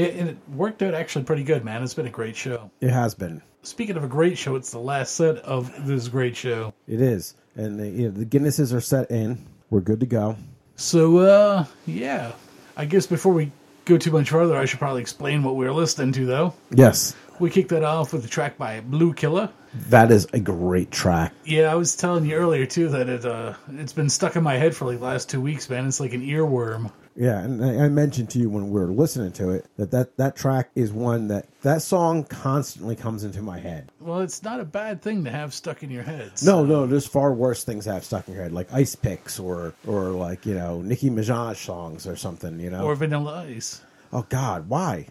[0.00, 1.82] It, and it worked out actually pretty good, man.
[1.82, 2.70] It's been a great show.
[2.80, 3.42] It has been.
[3.62, 6.72] Speaking of a great show, it's the last set of this great show.
[6.88, 7.34] It is.
[7.54, 9.46] And the, you know, the Guinnesses are set in.
[9.68, 10.36] We're good to go.
[10.76, 12.32] So, uh, yeah.
[12.76, 13.52] I guess before we
[13.84, 16.54] go too much further, I should probably explain what we were listening to, though.
[16.70, 17.14] Yes.
[17.38, 19.50] We kicked that off with a track by Bluekilla.
[19.88, 21.32] That is a great track.
[21.44, 24.56] Yeah, I was telling you earlier too that it uh it's been stuck in my
[24.56, 25.86] head for like the last two weeks, man.
[25.86, 26.90] It's like an earworm.
[27.20, 30.36] Yeah, and I mentioned to you when we were listening to it that that, that
[30.36, 33.92] track is one that that song constantly comes into my head.
[34.00, 36.32] Well, it's not a bad thing to have stuck in your head.
[36.42, 39.38] No, no, there's far worse things that have stuck in your head, like Ice Picks
[39.38, 42.58] or or like you know Nicki Minaj songs or something.
[42.58, 43.82] You know, Or Vanilla Ice.
[44.14, 45.08] oh God, why?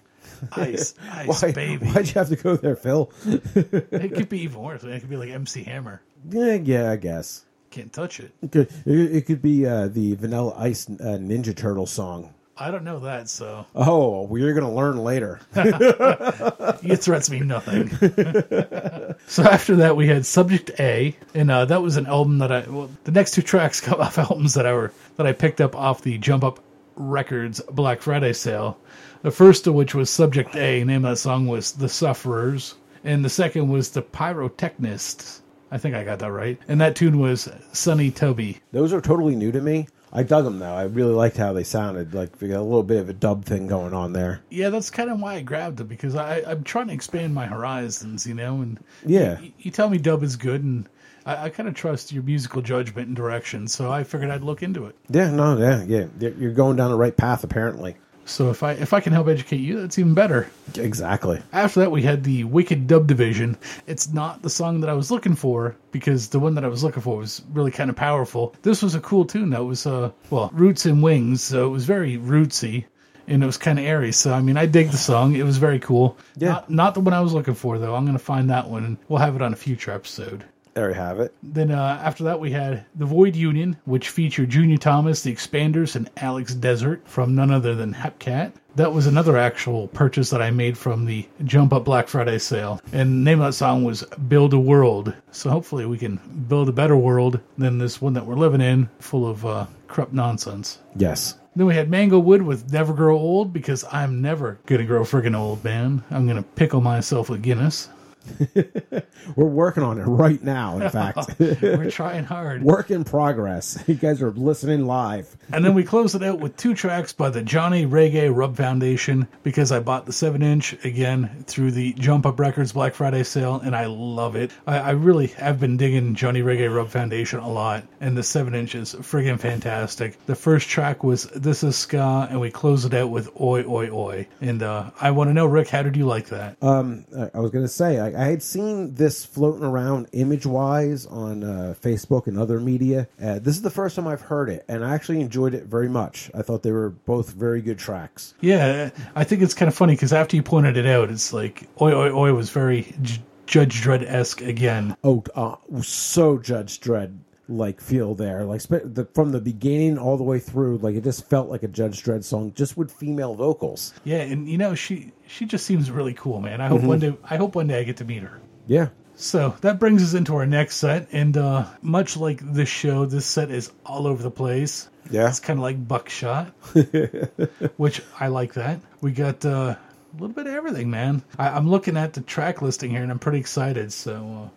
[0.53, 1.86] Ice, ice, why, baby.
[1.86, 3.11] Why'd you have to go there, Phil?
[3.53, 4.84] It could be even worse.
[4.84, 6.02] It could be like MC Hammer.
[6.30, 7.45] yeah, yeah, I guess.
[7.72, 8.32] Can't touch it.
[8.41, 12.34] It could, it, it could be uh, the Vanilla Ice uh, Ninja Turtle song.
[12.62, 15.40] I don't know that, so Oh, well, you're gonna learn later.
[15.56, 17.88] your threats mean nothing.
[19.28, 22.62] so after that, we had Subject A, and uh, that was an album that I.
[22.68, 25.74] Well, the next two tracks come off albums that I were that I picked up
[25.74, 26.60] off the Jump Up
[26.98, 28.78] Records Black Friday sale.
[29.22, 30.84] The first of which was Subject A.
[30.84, 32.76] Name of that song was "The Sufferers,"
[33.06, 35.40] and the second was the Pyrotechnists.
[35.72, 36.58] I think I got that right.
[36.68, 38.58] And that tune was Sunny Toby.
[38.72, 39.88] Those are totally new to me.
[40.12, 40.74] I dug them though.
[40.74, 42.16] I really liked how they sounded.
[42.16, 44.41] Like we got a little bit of a dub thing going on there.
[44.50, 47.46] Yeah, that's kind of why I grabbed it because I, I'm trying to expand my
[47.46, 48.62] horizons, you know.
[48.62, 49.40] And Yeah.
[49.40, 50.90] you, you tell me dub is good, and
[51.28, 53.68] I, I kind of trust your musical judgment and direction.
[53.68, 54.96] So I figured I'd look into it.
[55.10, 56.06] Yeah, no, yeah, yeah.
[56.20, 57.96] You're you're going down the right path apparently.
[58.30, 60.49] So if I if I can help educate you, that's even better.
[60.76, 61.41] Exactly.
[61.51, 63.57] After that, we had the Wicked Dub Division.
[63.88, 66.84] It's not the song that I was looking for because the one that I was
[66.84, 68.56] looking for was really kind of powerful.
[68.61, 71.85] This was a cool tune that was, uh, well, Roots and Wings, so it was
[71.85, 72.85] very rootsy
[73.27, 74.11] and it was kind of airy.
[74.11, 75.35] So, I mean, I dig the song.
[75.35, 76.18] It was very cool.
[76.35, 76.49] Yeah.
[76.49, 77.95] Not, not the one I was looking for, though.
[77.95, 80.45] I'm going to find that one and we'll have it on a future episode.
[80.80, 81.34] There you have it.
[81.43, 85.97] Then uh, after that, we had The Void Union, which featured Junior Thomas, The Expanders,
[85.97, 88.53] and Alex Desert from none other than Hepcat.
[88.77, 92.80] That was another actual purchase that I made from the Jump Up Black Friday sale.
[92.93, 95.14] And the name of that song was Build a World.
[95.31, 96.15] So hopefully we can
[96.47, 100.14] build a better world than this one that we're living in, full of uh, corrupt
[100.14, 100.80] nonsense.
[100.95, 101.38] Yes.
[101.57, 105.01] Then we had Mango Wood with Never Grow Old because I'm never going to grow
[105.01, 106.06] friggin' old, man.
[106.10, 107.89] I'm going to pickle myself with Guinness.
[109.36, 111.36] We're working on it right now, in fact.
[111.40, 112.64] We're trying hard.
[112.64, 113.82] Work in progress.
[113.88, 115.36] You guys are listening live.
[115.52, 119.28] And then we close it out with two tracks by the Johnny Reggae Rub Foundation
[119.44, 123.56] because I bought the 7 inch again through the Jump Up Records Black Friday sale
[123.56, 124.52] and I love it.
[124.68, 128.54] I, I really have been digging Johnny Reggae Rub Foundation a lot and the 7
[128.56, 130.24] inch is friggin' fantastic.
[130.26, 133.90] The first track was This Is Ska and we close it out with Oi Oi
[133.90, 134.28] Oi.
[134.41, 136.62] And uh, I want to know, Rick, how did you like that?
[136.62, 141.06] Um, I was going to say, I, I had seen this floating around image wise
[141.06, 143.07] on uh, Facebook and other media.
[143.22, 145.90] Uh, this is the first time I've heard it, and I actually enjoyed it very
[145.90, 146.30] much.
[146.34, 148.34] I thought they were both very good tracks.
[148.41, 151.68] Yeah, I think it's kind of funny because after you pointed it out, it's like
[151.81, 154.95] Oi Oi Oi was very J- Judge Dread esque again.
[155.03, 157.19] Oh, uh, so Judge Dread
[157.50, 160.78] like feel there, like the, from the beginning all the way through.
[160.78, 163.94] Like it just felt like a Judge Dread song, just with female vocals.
[164.04, 166.62] Yeah, and you know she she just seems really cool, man.
[166.62, 166.88] I hope Mhm.
[166.88, 168.40] one day I hope one day I get to meet her.
[168.68, 168.90] Yeah.
[169.16, 173.26] So that brings us into our next set, and uh, much like this show, this
[173.26, 174.88] set is all over the place.
[175.12, 175.28] Yeah.
[175.28, 176.54] it's kind of like buckshot,
[177.78, 178.80] which I like that.
[179.02, 179.78] We got uh, a
[180.14, 181.24] little bit of everything, man.
[181.38, 183.92] I, I'm looking at the track listing here, and I'm pretty excited.
[183.92, 184.50] So uh,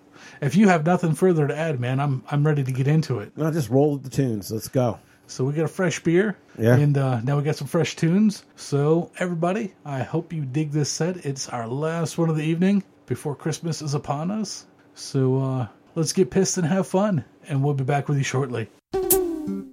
[0.42, 3.34] if you have nothing further to add, man, I'm I'm ready to get into it.
[3.36, 4.50] No, just roll with the tunes.
[4.50, 4.98] Let's go.
[5.28, 6.76] So we got a fresh beer, Yeah.
[6.76, 8.44] and uh, now we got some fresh tunes.
[8.56, 11.24] So everybody, I hope you dig this set.
[11.24, 14.66] It's our last one of the evening before Christmas is upon us.
[14.94, 18.68] So uh, let's get pissed and have fun, and we'll be back with you shortly.
[18.92, 19.72] From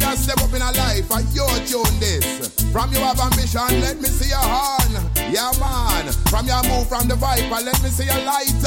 [0.00, 2.63] your step up in a life, and you tune this.
[2.74, 4.98] From you have ambition, let me see your horn.
[5.30, 6.10] Yeah, man.
[6.26, 8.66] From your move from the viper, let me see your lighter.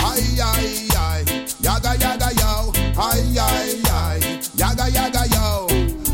[0.00, 1.46] Aye, aye, aye.
[1.60, 2.72] Yaga, yaga, yo.
[2.96, 4.40] Aye, aye, aye.
[4.56, 5.68] Yaga, yaga, yo.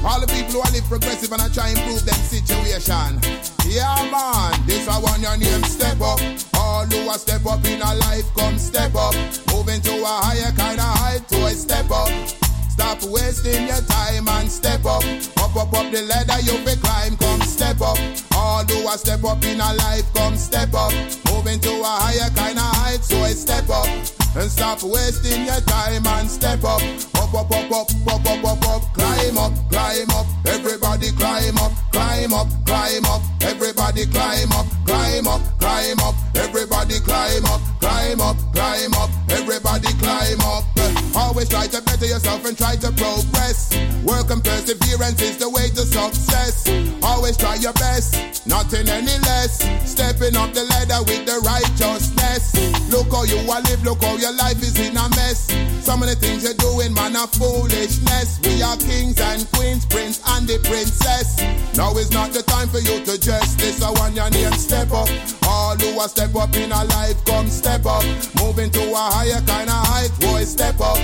[0.05, 3.23] All the people who are live progressive and I try improve them situation.
[3.71, 4.67] Yeah, man.
[4.67, 6.19] This I want your name step up.
[6.59, 9.15] All who are step up in a life, come step up.
[9.55, 12.11] Moving to a higher kind of height, to a step up.
[12.83, 15.05] Stop wasting your time and step up.
[15.39, 17.17] Up, up, up the ladder you be climb.
[17.17, 17.97] Come step up.
[18.35, 20.13] All do a step up in a life.
[20.15, 20.93] Come step up.
[21.31, 23.05] Moving to a higher kind of height.
[23.05, 23.87] So I step up.
[24.35, 26.83] And stop wasting your time and step up.
[27.35, 28.83] Up, up, up, up, up, up, up, up.
[28.93, 30.27] Climb up, climb up.
[30.45, 33.23] Everybody climb up, climb up, climb up.
[33.41, 36.15] Everybody climb up, climb up, climb up.
[36.37, 39.11] Everybody climb up, climb up, climb up.
[39.31, 40.65] Everybody climb up.
[41.17, 43.73] Always try to better yourself and try to progress.
[44.05, 46.69] Work and perseverance is the way to success.
[47.03, 49.61] Always try your best, nothing any less.
[49.89, 52.57] Stepping up the ladder with the righteousness.
[52.91, 55.49] Look how you are live, look how your life is in a mess.
[55.81, 58.40] Some of the things you're doing, man, foolishness.
[58.43, 61.39] We are kings and queens, prince and the princess.
[61.77, 63.82] Now is not the time for you to just this.
[63.82, 65.09] I want your name step up.
[65.47, 68.05] All who are step up in a life, come step up.
[68.40, 70.99] Moving to a higher kind of height, boy, step up.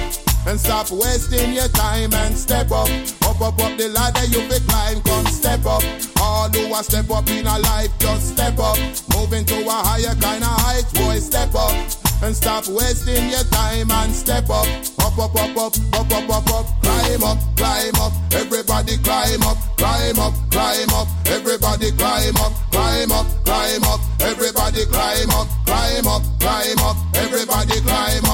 [0.46, 2.88] And stop wasting your time and step up.
[3.22, 5.82] Up, up, up the ladder you be climb, come step up.
[6.20, 8.78] All who are step up in a life, just step up.
[9.14, 12.07] Moving to a higher kind of height, boy, step up.
[12.20, 14.66] And stop wasting your time and step up.
[15.00, 16.66] Up, up, up, up, up, up, up, up.
[16.82, 18.12] Climb up, climb up.
[18.32, 21.08] Everybody climb up, climb up, climb up.
[21.26, 24.00] Everybody climb up, climb up, climb up.
[24.20, 26.96] Everybody climb up, climb up, climb up.
[27.14, 28.27] Everybody climb up.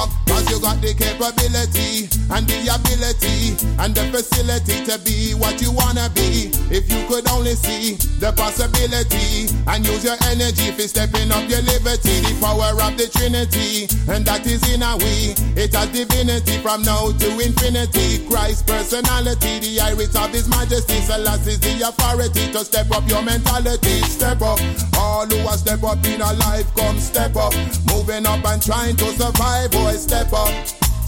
[0.85, 6.53] The capability and the ability and the facility to be what you wanna be.
[6.69, 11.65] If you could only see the possibility and use your energy for stepping up your
[11.65, 15.33] liberty, the power of the Trinity, and that is in a we.
[15.57, 18.29] It has divinity from now to infinity.
[18.29, 23.23] Christ personality, the iris of His Majesty, Celeste is the authority to step up your
[23.23, 24.05] mentality.
[24.05, 24.61] Step up,
[25.01, 27.57] all who are step up in a life, come step up.
[27.89, 30.53] Moving up and trying to survive, boy, step up.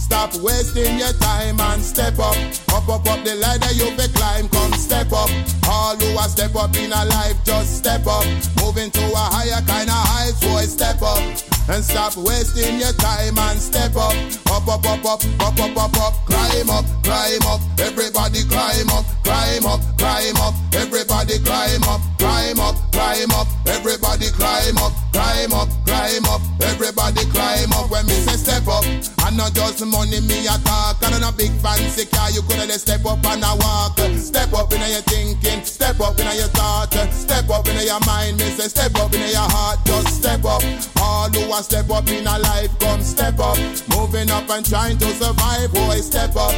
[0.06, 2.36] Stop wasting your time and step up.
[2.72, 4.48] Up, up, up the ladder you be climb.
[4.50, 5.28] Come step up.
[5.68, 8.24] All who are step up in a life, just step up.
[8.62, 11.55] Moving to a higher kind of heights, boy, step up.
[11.68, 14.14] And stop wasting your time and step up.
[14.54, 16.14] Up, up, up, up, up, up, up, up.
[16.26, 17.60] Climb up, climb up.
[17.80, 20.54] Everybody climb up, climb up, climb up.
[20.72, 23.48] Everybody climb up, climb up, climb up.
[23.66, 26.40] Everybody climb up, climb up, climb up.
[26.62, 27.90] Everybody climb up.
[27.90, 31.02] When me say step up, and not just money me a talk.
[31.02, 33.98] And on a big fancy car, you coulda just step up and a walk.
[34.16, 38.38] Step up in your thinking, step up in your thought, step up in your mind.
[38.38, 40.62] Me say step up in your heart, just step up.
[41.02, 43.56] All who a step up in a life, come step up.
[43.88, 46.52] Moving up and trying to survive, boy, step up.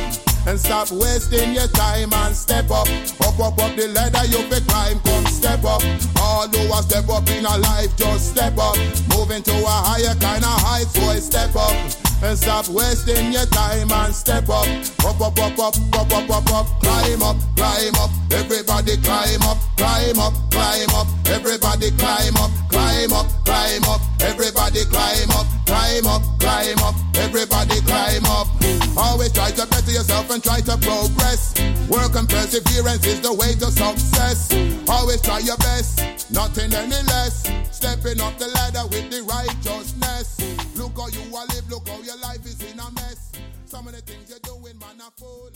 [0.46, 2.88] And stop wasting your time and step up.
[3.22, 5.82] Up, up, up the ladder you fi climb, come step up.
[6.20, 8.76] All who a step up in a life, just step up.
[9.14, 12.07] Moving to a higher kind of heights, boy, step up.
[12.20, 14.66] And stop wasting your time and step up.
[15.06, 16.66] Up, up, up, up, up, up, up, up.
[16.82, 18.10] Climb up, climb up.
[18.32, 21.06] Everybody climb up, climb up, climb up.
[21.26, 24.00] Everybody climb up, climb up, climb up.
[24.20, 26.94] Everybody climb up, climb up, climb up.
[27.14, 28.48] Everybody climb up.
[28.96, 31.54] Always try to better yourself and try to progress.
[31.88, 34.50] Work and perseverance is the way to success.
[34.88, 37.48] Always try your best, nothing any less.
[37.70, 40.67] Stepping up the ladder with the righteousness.
[40.98, 43.30] Look how you a live, look how your life is in a mess.
[43.66, 45.48] Some of the things you're doing, man, are fool.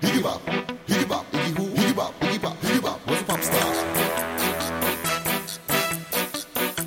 [0.00, 0.40] Higgy bop,
[0.86, 3.06] higgy bop, higgy who, higgy bop, higgy bop, higgy bop.
[3.06, 3.74] What's a pop star?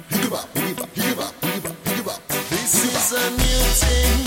[0.10, 2.28] Higgy bop, higgy bop, higgy bop, higgy bop, higgy bop.
[2.28, 4.19] This is a new thing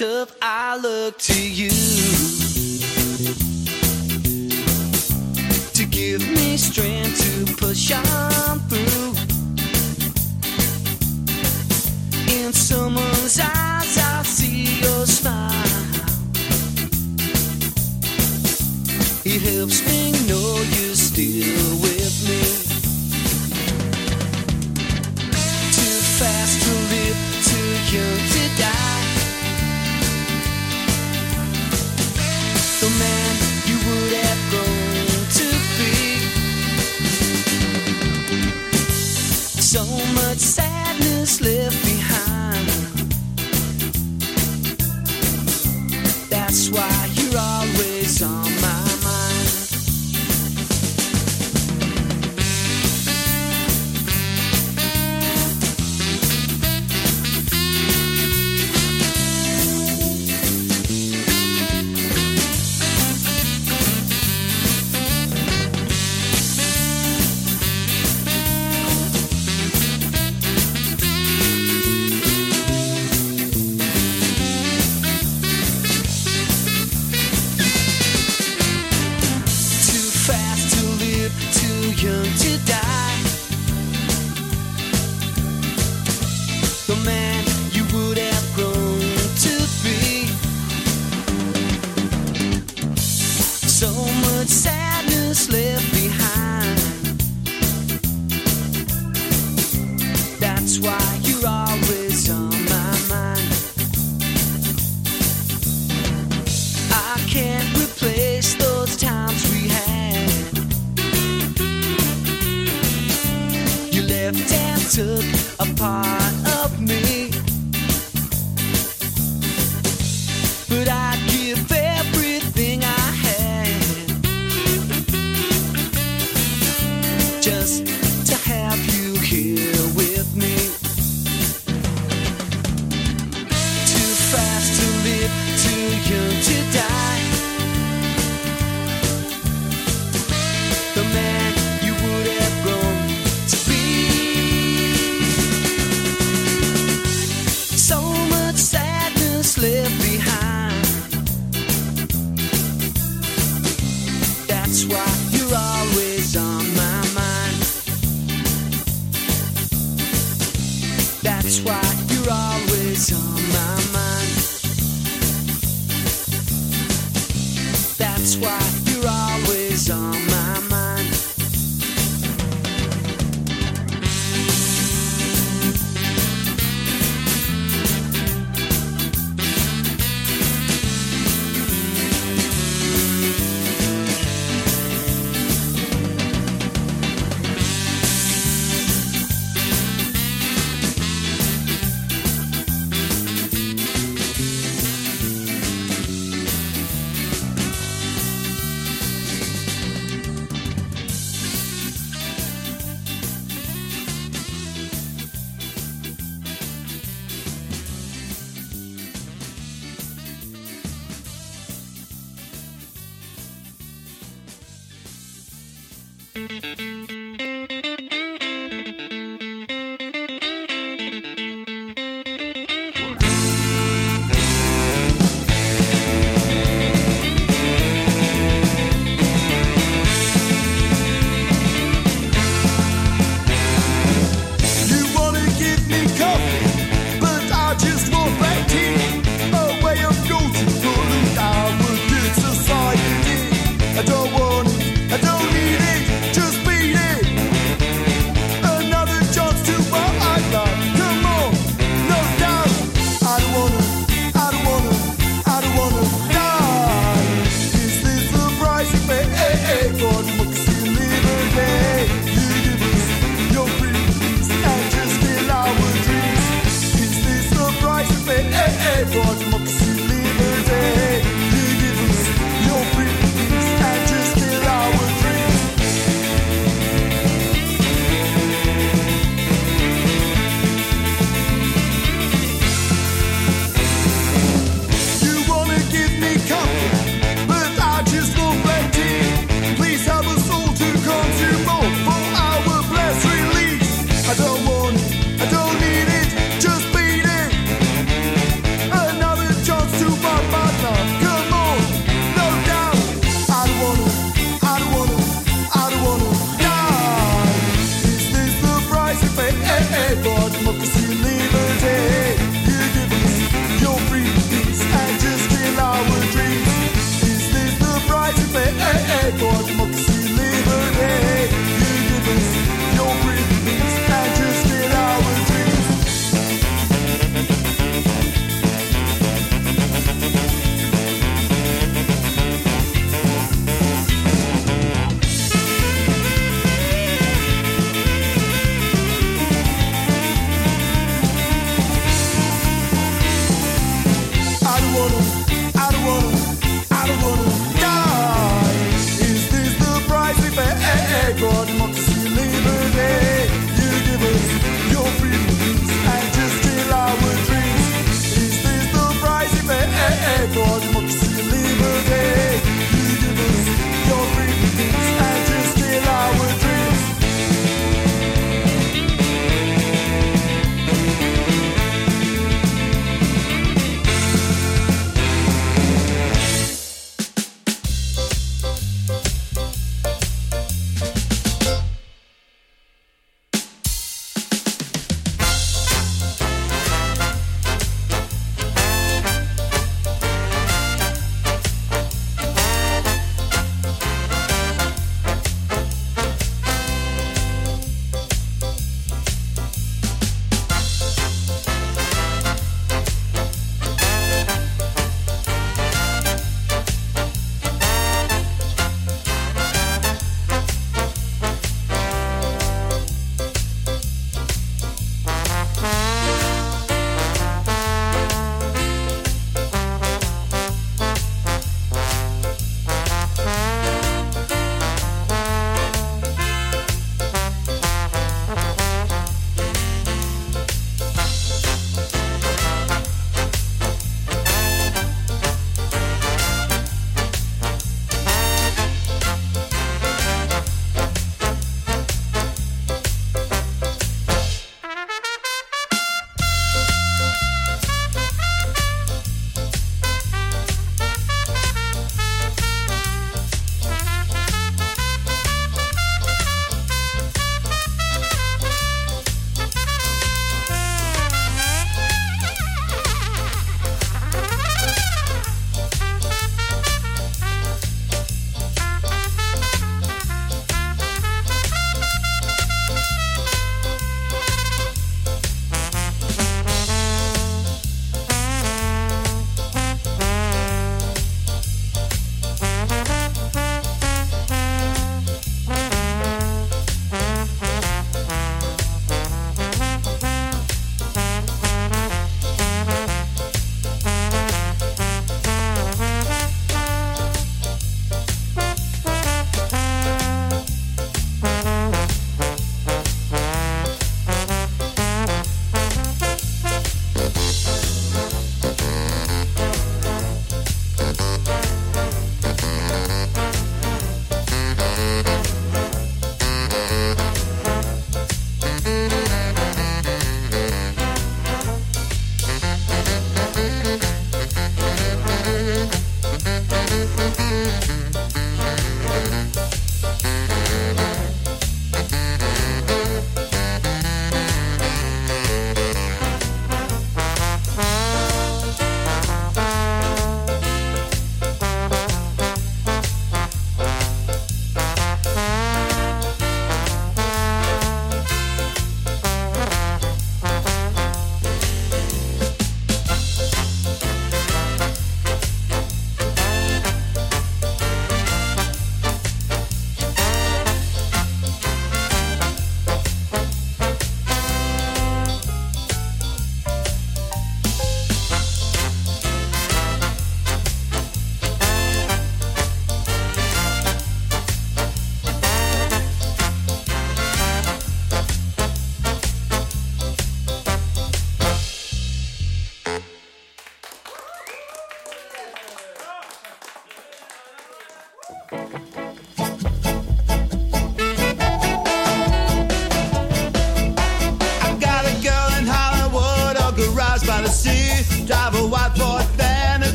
[0.00, 0.39] times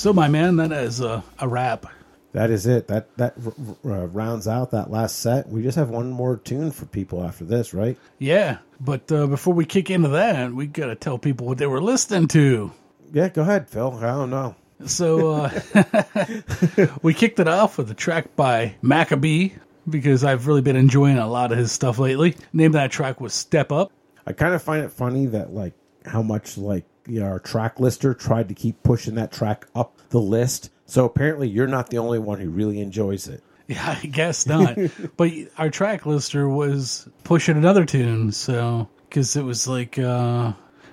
[0.00, 1.84] So, my man, that is a, a wrap.
[2.32, 2.88] That is it.
[2.88, 3.34] That that
[3.84, 5.46] uh, rounds out that last set.
[5.46, 7.98] We just have one more tune for people after this, right?
[8.18, 11.66] Yeah, but uh, before we kick into that, we got to tell people what they
[11.66, 12.72] were listening to.
[13.12, 13.92] Yeah, go ahead, Phil.
[13.92, 14.54] I don't know.
[14.86, 15.50] So uh,
[17.02, 19.50] we kicked it off with a track by Maccabee
[19.86, 22.36] because I've really been enjoying a lot of his stuff lately.
[22.54, 23.92] Name of that track was Step Up.
[24.26, 25.74] I kind of find it funny that like
[26.06, 29.98] how much like you know, our track lister tried to keep pushing that track up
[30.10, 30.70] the list.
[30.86, 33.42] So apparently, you're not the only one who really enjoys it.
[33.68, 34.76] Yeah, I guess not.
[35.16, 40.52] but our track lister was pushing another tune, so because it was like uh,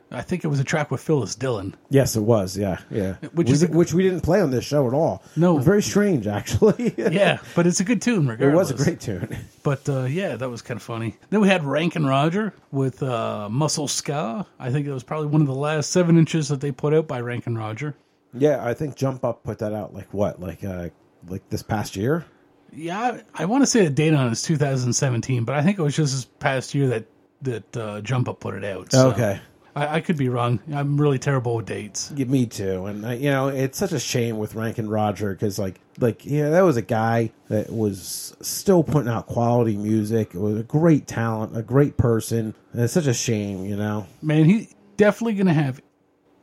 [0.10, 1.76] I think it was a track with Phyllis Dillon.
[1.90, 2.58] Yes, it was.
[2.58, 3.16] Yeah, yeah.
[3.34, 5.22] Which We is di- which we didn't play on this show at all.
[5.36, 5.58] No.
[5.58, 6.94] very strange actually.
[6.98, 9.38] yeah, but it's a good tune it was a great tune.
[9.64, 11.18] But uh, yeah, that was kind of funny.
[11.30, 14.46] Then we had Rankin Roger with uh, Muscle Ska.
[14.60, 17.06] I think it was probably one of the last seven inches that they put out
[17.06, 17.94] by Rankin Roger.
[18.34, 20.88] Yeah, I think Jump Up put that out like what, like uh,
[21.28, 22.26] like this past year.
[22.72, 25.80] Yeah, I, I want to say the date on it is 2017, but I think
[25.80, 27.06] it was just this past year that
[27.42, 28.92] that uh, Jump Up put it out.
[28.94, 29.40] so Okay.
[29.78, 30.60] I, I could be wrong.
[30.74, 32.12] I'm really terrible with dates.
[32.16, 32.86] Yeah, me too.
[32.86, 36.50] And uh, you know, it's such a shame with Rankin Roger because, like, like yeah,
[36.50, 40.34] that was a guy that was still putting out quality music.
[40.34, 42.56] It was a great talent, a great person.
[42.74, 44.08] And it's such a shame, you know.
[44.22, 45.82] Man, he definitely going to have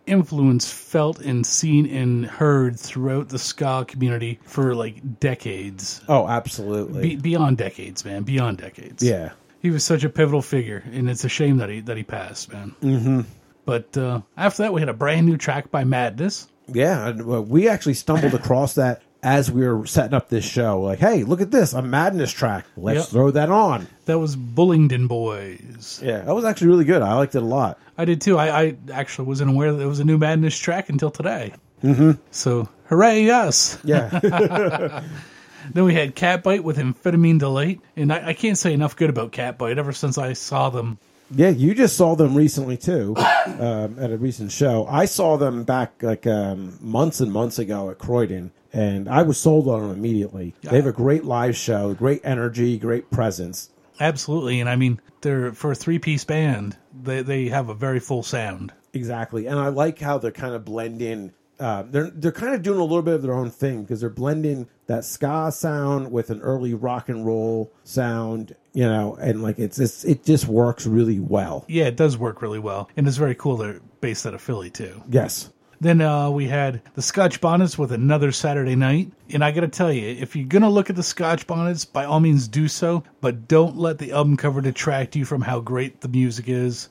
[0.07, 6.03] influence felt and seen and heard throughout the ska community for like decades.
[6.09, 7.03] Oh, absolutely.
[7.11, 8.23] Be, beyond decades, man.
[8.23, 9.03] Beyond decades.
[9.03, 9.33] yeah.
[9.65, 12.53] He was such a pivotal figure, and it's a shame that he that he passed,
[12.53, 12.75] man.
[12.83, 13.21] Mm-hmm.
[13.65, 16.49] But uh, after that, we had a brand new track by Madness.
[16.69, 20.83] Yeah, we actually stumbled across that as we were setting up this show.
[20.83, 22.67] Like, hey, look at this, a Madness track.
[22.77, 23.09] Let's Yep.
[23.09, 23.87] throw that on.
[24.05, 25.99] That was Bullingdon Boys.
[26.05, 27.01] Yeah, that was actually really good.
[27.01, 27.79] I liked it a lot.
[27.97, 28.37] I did too.
[28.37, 31.55] I, I actually wasn't aware that it was a new Madness track until today.
[31.83, 32.21] Mm-hmm.
[32.33, 33.79] So, hooray, us.
[33.83, 35.03] Yeah.
[35.73, 37.81] then we had Catbite with Amphetamine Delight.
[37.97, 40.99] And I, I can't say enough good about Catbite ever since I saw them.
[41.31, 43.15] Yeah, you just saw them recently too,
[43.47, 44.87] um, at a recent show.
[44.87, 49.39] I saw them back like um, months and months ago at Croydon, and I was
[49.39, 50.55] sold on them immediately.
[50.63, 53.71] They have a great live show, great energy, great presence.
[54.01, 54.61] Absolutely.
[54.61, 58.23] And I mean, they're for a three piece band, they, they have a very full
[58.23, 58.73] sound.
[58.93, 61.33] Exactly, and I like how they're kind of blending.
[61.61, 64.11] Uh, they're they're kind of doing a little bit of their own thing because they're
[64.11, 69.59] blending that ska sound with an early rock and roll sound, you know, and like
[69.59, 71.65] it's, it's it just works really well.
[71.69, 72.91] Yeah, it does work really well.
[72.97, 75.03] And it's very cool they're based out of Philly, too.
[75.09, 75.51] Yes.
[75.81, 79.13] Then uh, we had the Scotch Bonnets with another Saturday night.
[79.31, 81.85] And I got to tell you, if you're going to look at the Scotch Bonnets,
[81.85, 85.61] by all means do so, but don't let the album cover detract you from how
[85.61, 86.89] great the music is.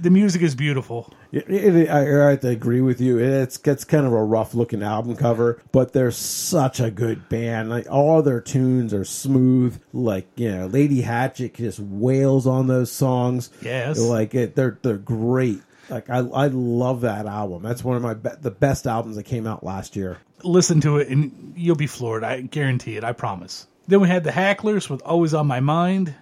[0.00, 1.12] The music is beautiful.
[1.32, 3.18] It, it, I, I have to agree with you.
[3.18, 7.70] It's gets kind of a rough looking album cover, but they're such a good band.
[7.70, 9.80] Like all their tunes are smooth.
[9.92, 13.50] Like you know, Lady Hatchet just wails on those songs.
[13.62, 13.98] Yes.
[13.98, 14.56] like it.
[14.56, 15.62] They're they're great.
[15.90, 17.62] Like I I love that album.
[17.62, 20.18] That's one of my be- the best albums that came out last year.
[20.42, 22.24] Listen to it and you'll be floored.
[22.24, 23.04] I guarantee it.
[23.04, 23.66] I promise.
[23.88, 26.14] Then we had the Hacklers with Always on My Mind.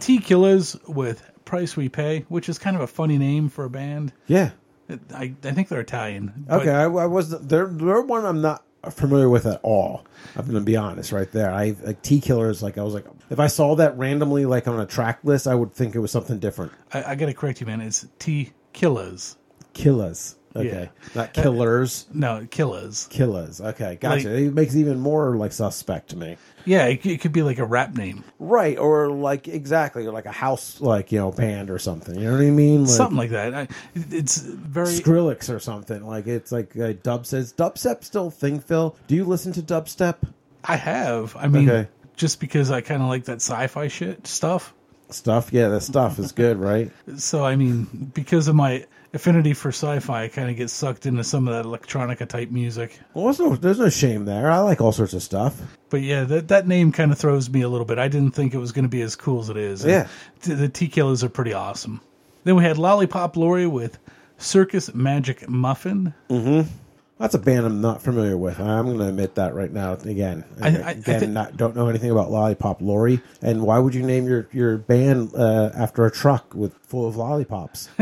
[0.00, 3.70] T Killers with Price We Pay, which is kind of a funny name for a
[3.70, 4.12] band.
[4.26, 4.50] Yeah.
[5.14, 6.46] I, I think they're Italian.
[6.50, 10.04] Okay, I, I was they're they're one I'm not familiar with at all.
[10.36, 11.50] I'm gonna be honest right there.
[11.52, 12.62] I like T Killers.
[12.62, 15.54] Like I was like, if I saw that randomly like on a track list, I
[15.54, 16.72] would think it was something different.
[16.92, 17.80] I, I got to correct you, man.
[17.80, 19.36] It's T Killers.
[19.74, 20.36] Killers.
[20.54, 22.06] Okay, not killers.
[22.12, 23.06] No, killers.
[23.10, 23.58] Killers.
[23.58, 24.28] Okay, gotcha.
[24.28, 26.36] Like- it makes it even more like suspect to me.
[26.66, 28.22] Yeah, it, it could be like a rap name.
[28.38, 32.14] Right, or like exactly or like a house like you know band or something.
[32.16, 32.82] You know what I mean?
[32.82, 33.54] Like, Something like that.
[33.54, 34.88] I, it's very.
[34.88, 36.06] Skrillex or something.
[36.06, 38.60] Like it's like uh, dub says dubstep still thing.
[38.60, 40.16] Phil, do you listen to dubstep?
[40.62, 41.34] I have.
[41.34, 41.88] I mean, Okay.
[42.14, 44.74] just because I kind of like that sci-fi shit stuff.
[45.14, 46.90] Stuff, yeah, that stuff is good, right?
[47.16, 51.24] So I mean, because of my affinity for sci-fi, I kind of get sucked into
[51.24, 52.98] some of that electronica type music.
[53.14, 54.50] Well, there's no, there's no shame there.
[54.50, 55.60] I like all sorts of stuff.
[55.90, 57.98] But yeah, that that name kind of throws me a little bit.
[57.98, 59.84] I didn't think it was going to be as cool as it is.
[59.84, 60.08] Yeah.
[60.40, 62.00] The T Killers are pretty awesome.
[62.44, 63.98] Then we had Lollipop Lorry with
[64.38, 66.14] Circus Magic Muffin.
[66.28, 66.68] Mm-hmm.
[67.22, 68.58] That's a band I'm not familiar with.
[68.58, 69.92] I'm going to admit that right now.
[69.92, 73.20] Again, I- I- I again, not don't know anything about Lollipop Lorry.
[73.40, 77.14] And why would you name your your band uh, after a truck with full of
[77.16, 77.88] lollipops?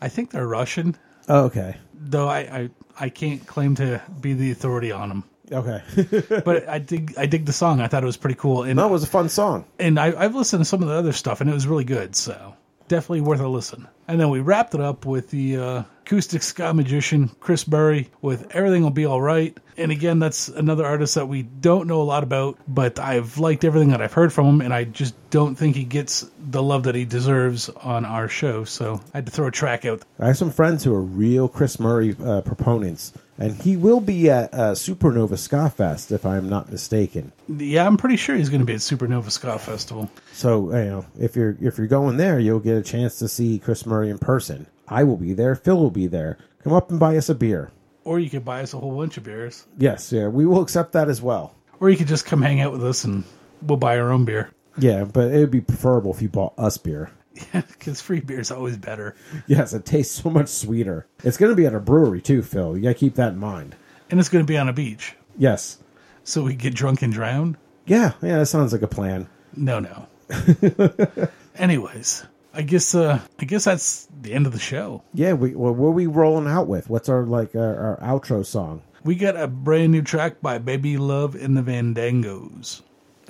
[0.00, 0.96] I think they're Russian,
[1.28, 2.70] oh, okay, though I, I
[3.00, 5.24] I can't claim to be the authority on them.
[5.50, 5.82] okay.
[6.44, 7.80] but I dig I dig the song.
[7.80, 8.62] I thought it was pretty cool.
[8.62, 9.64] And that was a fun song.
[9.80, 12.14] And I, I've listened to some of the other stuff, and it was really good.
[12.14, 12.54] So
[12.86, 13.88] definitely worth a listen.
[14.06, 18.50] And then we wrapped it up with the uh, acoustic ska magician Chris Murray with
[18.56, 22.02] "Everything Will Be All Right." And again, that's another artist that we don't know a
[22.02, 25.54] lot about, but I've liked everything that I've heard from him, and I just don't
[25.54, 28.64] think he gets the love that he deserves on our show.
[28.64, 30.02] So I had to throw a track out.
[30.18, 34.30] I have some friends who are real Chris Murray uh, proponents, and he will be
[34.30, 37.32] at uh, Supernova Ska Fest if I'm not mistaken.
[37.48, 40.10] Yeah, I'm pretty sure he's going to be at Supernova Ska Festival.
[40.32, 43.58] So you know, if you're if you're going there, you'll get a chance to see
[43.58, 44.66] Chris Murray in person.
[44.88, 45.54] I will be there.
[45.54, 46.38] Phil will be there.
[46.64, 47.70] Come up and buy us a beer.
[48.04, 49.66] Or you could buy us a whole bunch of beers.
[49.76, 51.54] Yes, yeah, we will accept that as well.
[51.80, 53.24] Or you could just come hang out with us and
[53.62, 54.50] we'll buy our own beer.
[54.78, 57.10] Yeah, but it would be preferable if you bought us beer.
[57.54, 59.14] Yeah, because free beer is always better.
[59.46, 61.06] Yes, it tastes so much sweeter.
[61.22, 62.76] It's going to be at a brewery too, Phil.
[62.76, 63.76] You got to keep that in mind.
[64.10, 65.14] And it's going to be on a beach.
[65.36, 65.78] Yes.
[66.24, 67.56] So we get drunk and drown?
[67.86, 69.28] Yeah, yeah, that sounds like a plan.
[69.54, 70.08] No, no.
[71.56, 72.26] Anyways,
[72.58, 75.04] I guess uh I guess that's the end of the show.
[75.14, 76.90] Yeah, we well, what are we rolling out with?
[76.90, 78.82] What's our like our, our outro song?
[79.04, 82.82] We got a brand new track by Baby Love and the Van Dangos.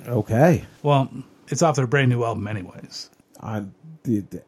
[0.07, 0.65] Okay.
[0.81, 1.11] Well,
[1.47, 3.11] it's off their brand new album anyways.
[3.39, 3.75] I'm,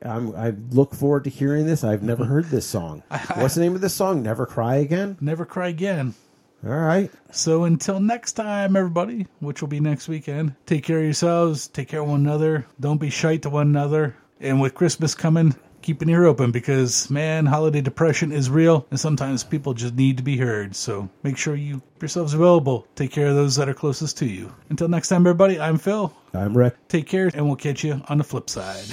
[0.01, 1.83] I'm I look forward to hearing this.
[1.83, 3.03] I've never heard this song.
[3.35, 4.23] What's the name of this song?
[4.23, 5.15] Never Cry Again.
[5.21, 6.15] Never Cry Again.
[6.63, 7.11] All right.
[7.31, 11.87] So until next time, everybody, which will be next weekend, take care of yourselves, take
[11.87, 14.15] care of one another, don't be shy to one another.
[14.41, 18.99] And with Christmas coming, keep an ear open because, man, holiday depression is real and
[18.99, 20.75] sometimes people just need to be heard.
[20.75, 22.87] So make sure you keep yourselves available.
[22.95, 24.51] Take care of those that are closest to you.
[24.69, 26.11] Until next time, everybody, I'm Phil.
[26.33, 26.75] I'm Rick.
[26.87, 28.85] Take care, and we'll catch you on the flip side.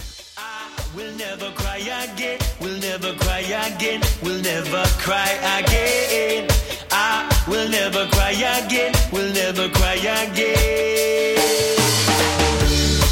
[0.95, 2.39] We'll never cry again.
[2.61, 4.03] We'll never cry again.
[4.23, 5.31] We'll never cry
[5.61, 6.49] again.
[6.91, 8.93] I will never cry again.
[9.13, 11.37] We'll never cry again.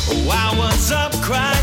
[0.08, 1.56] Oh, I was up crying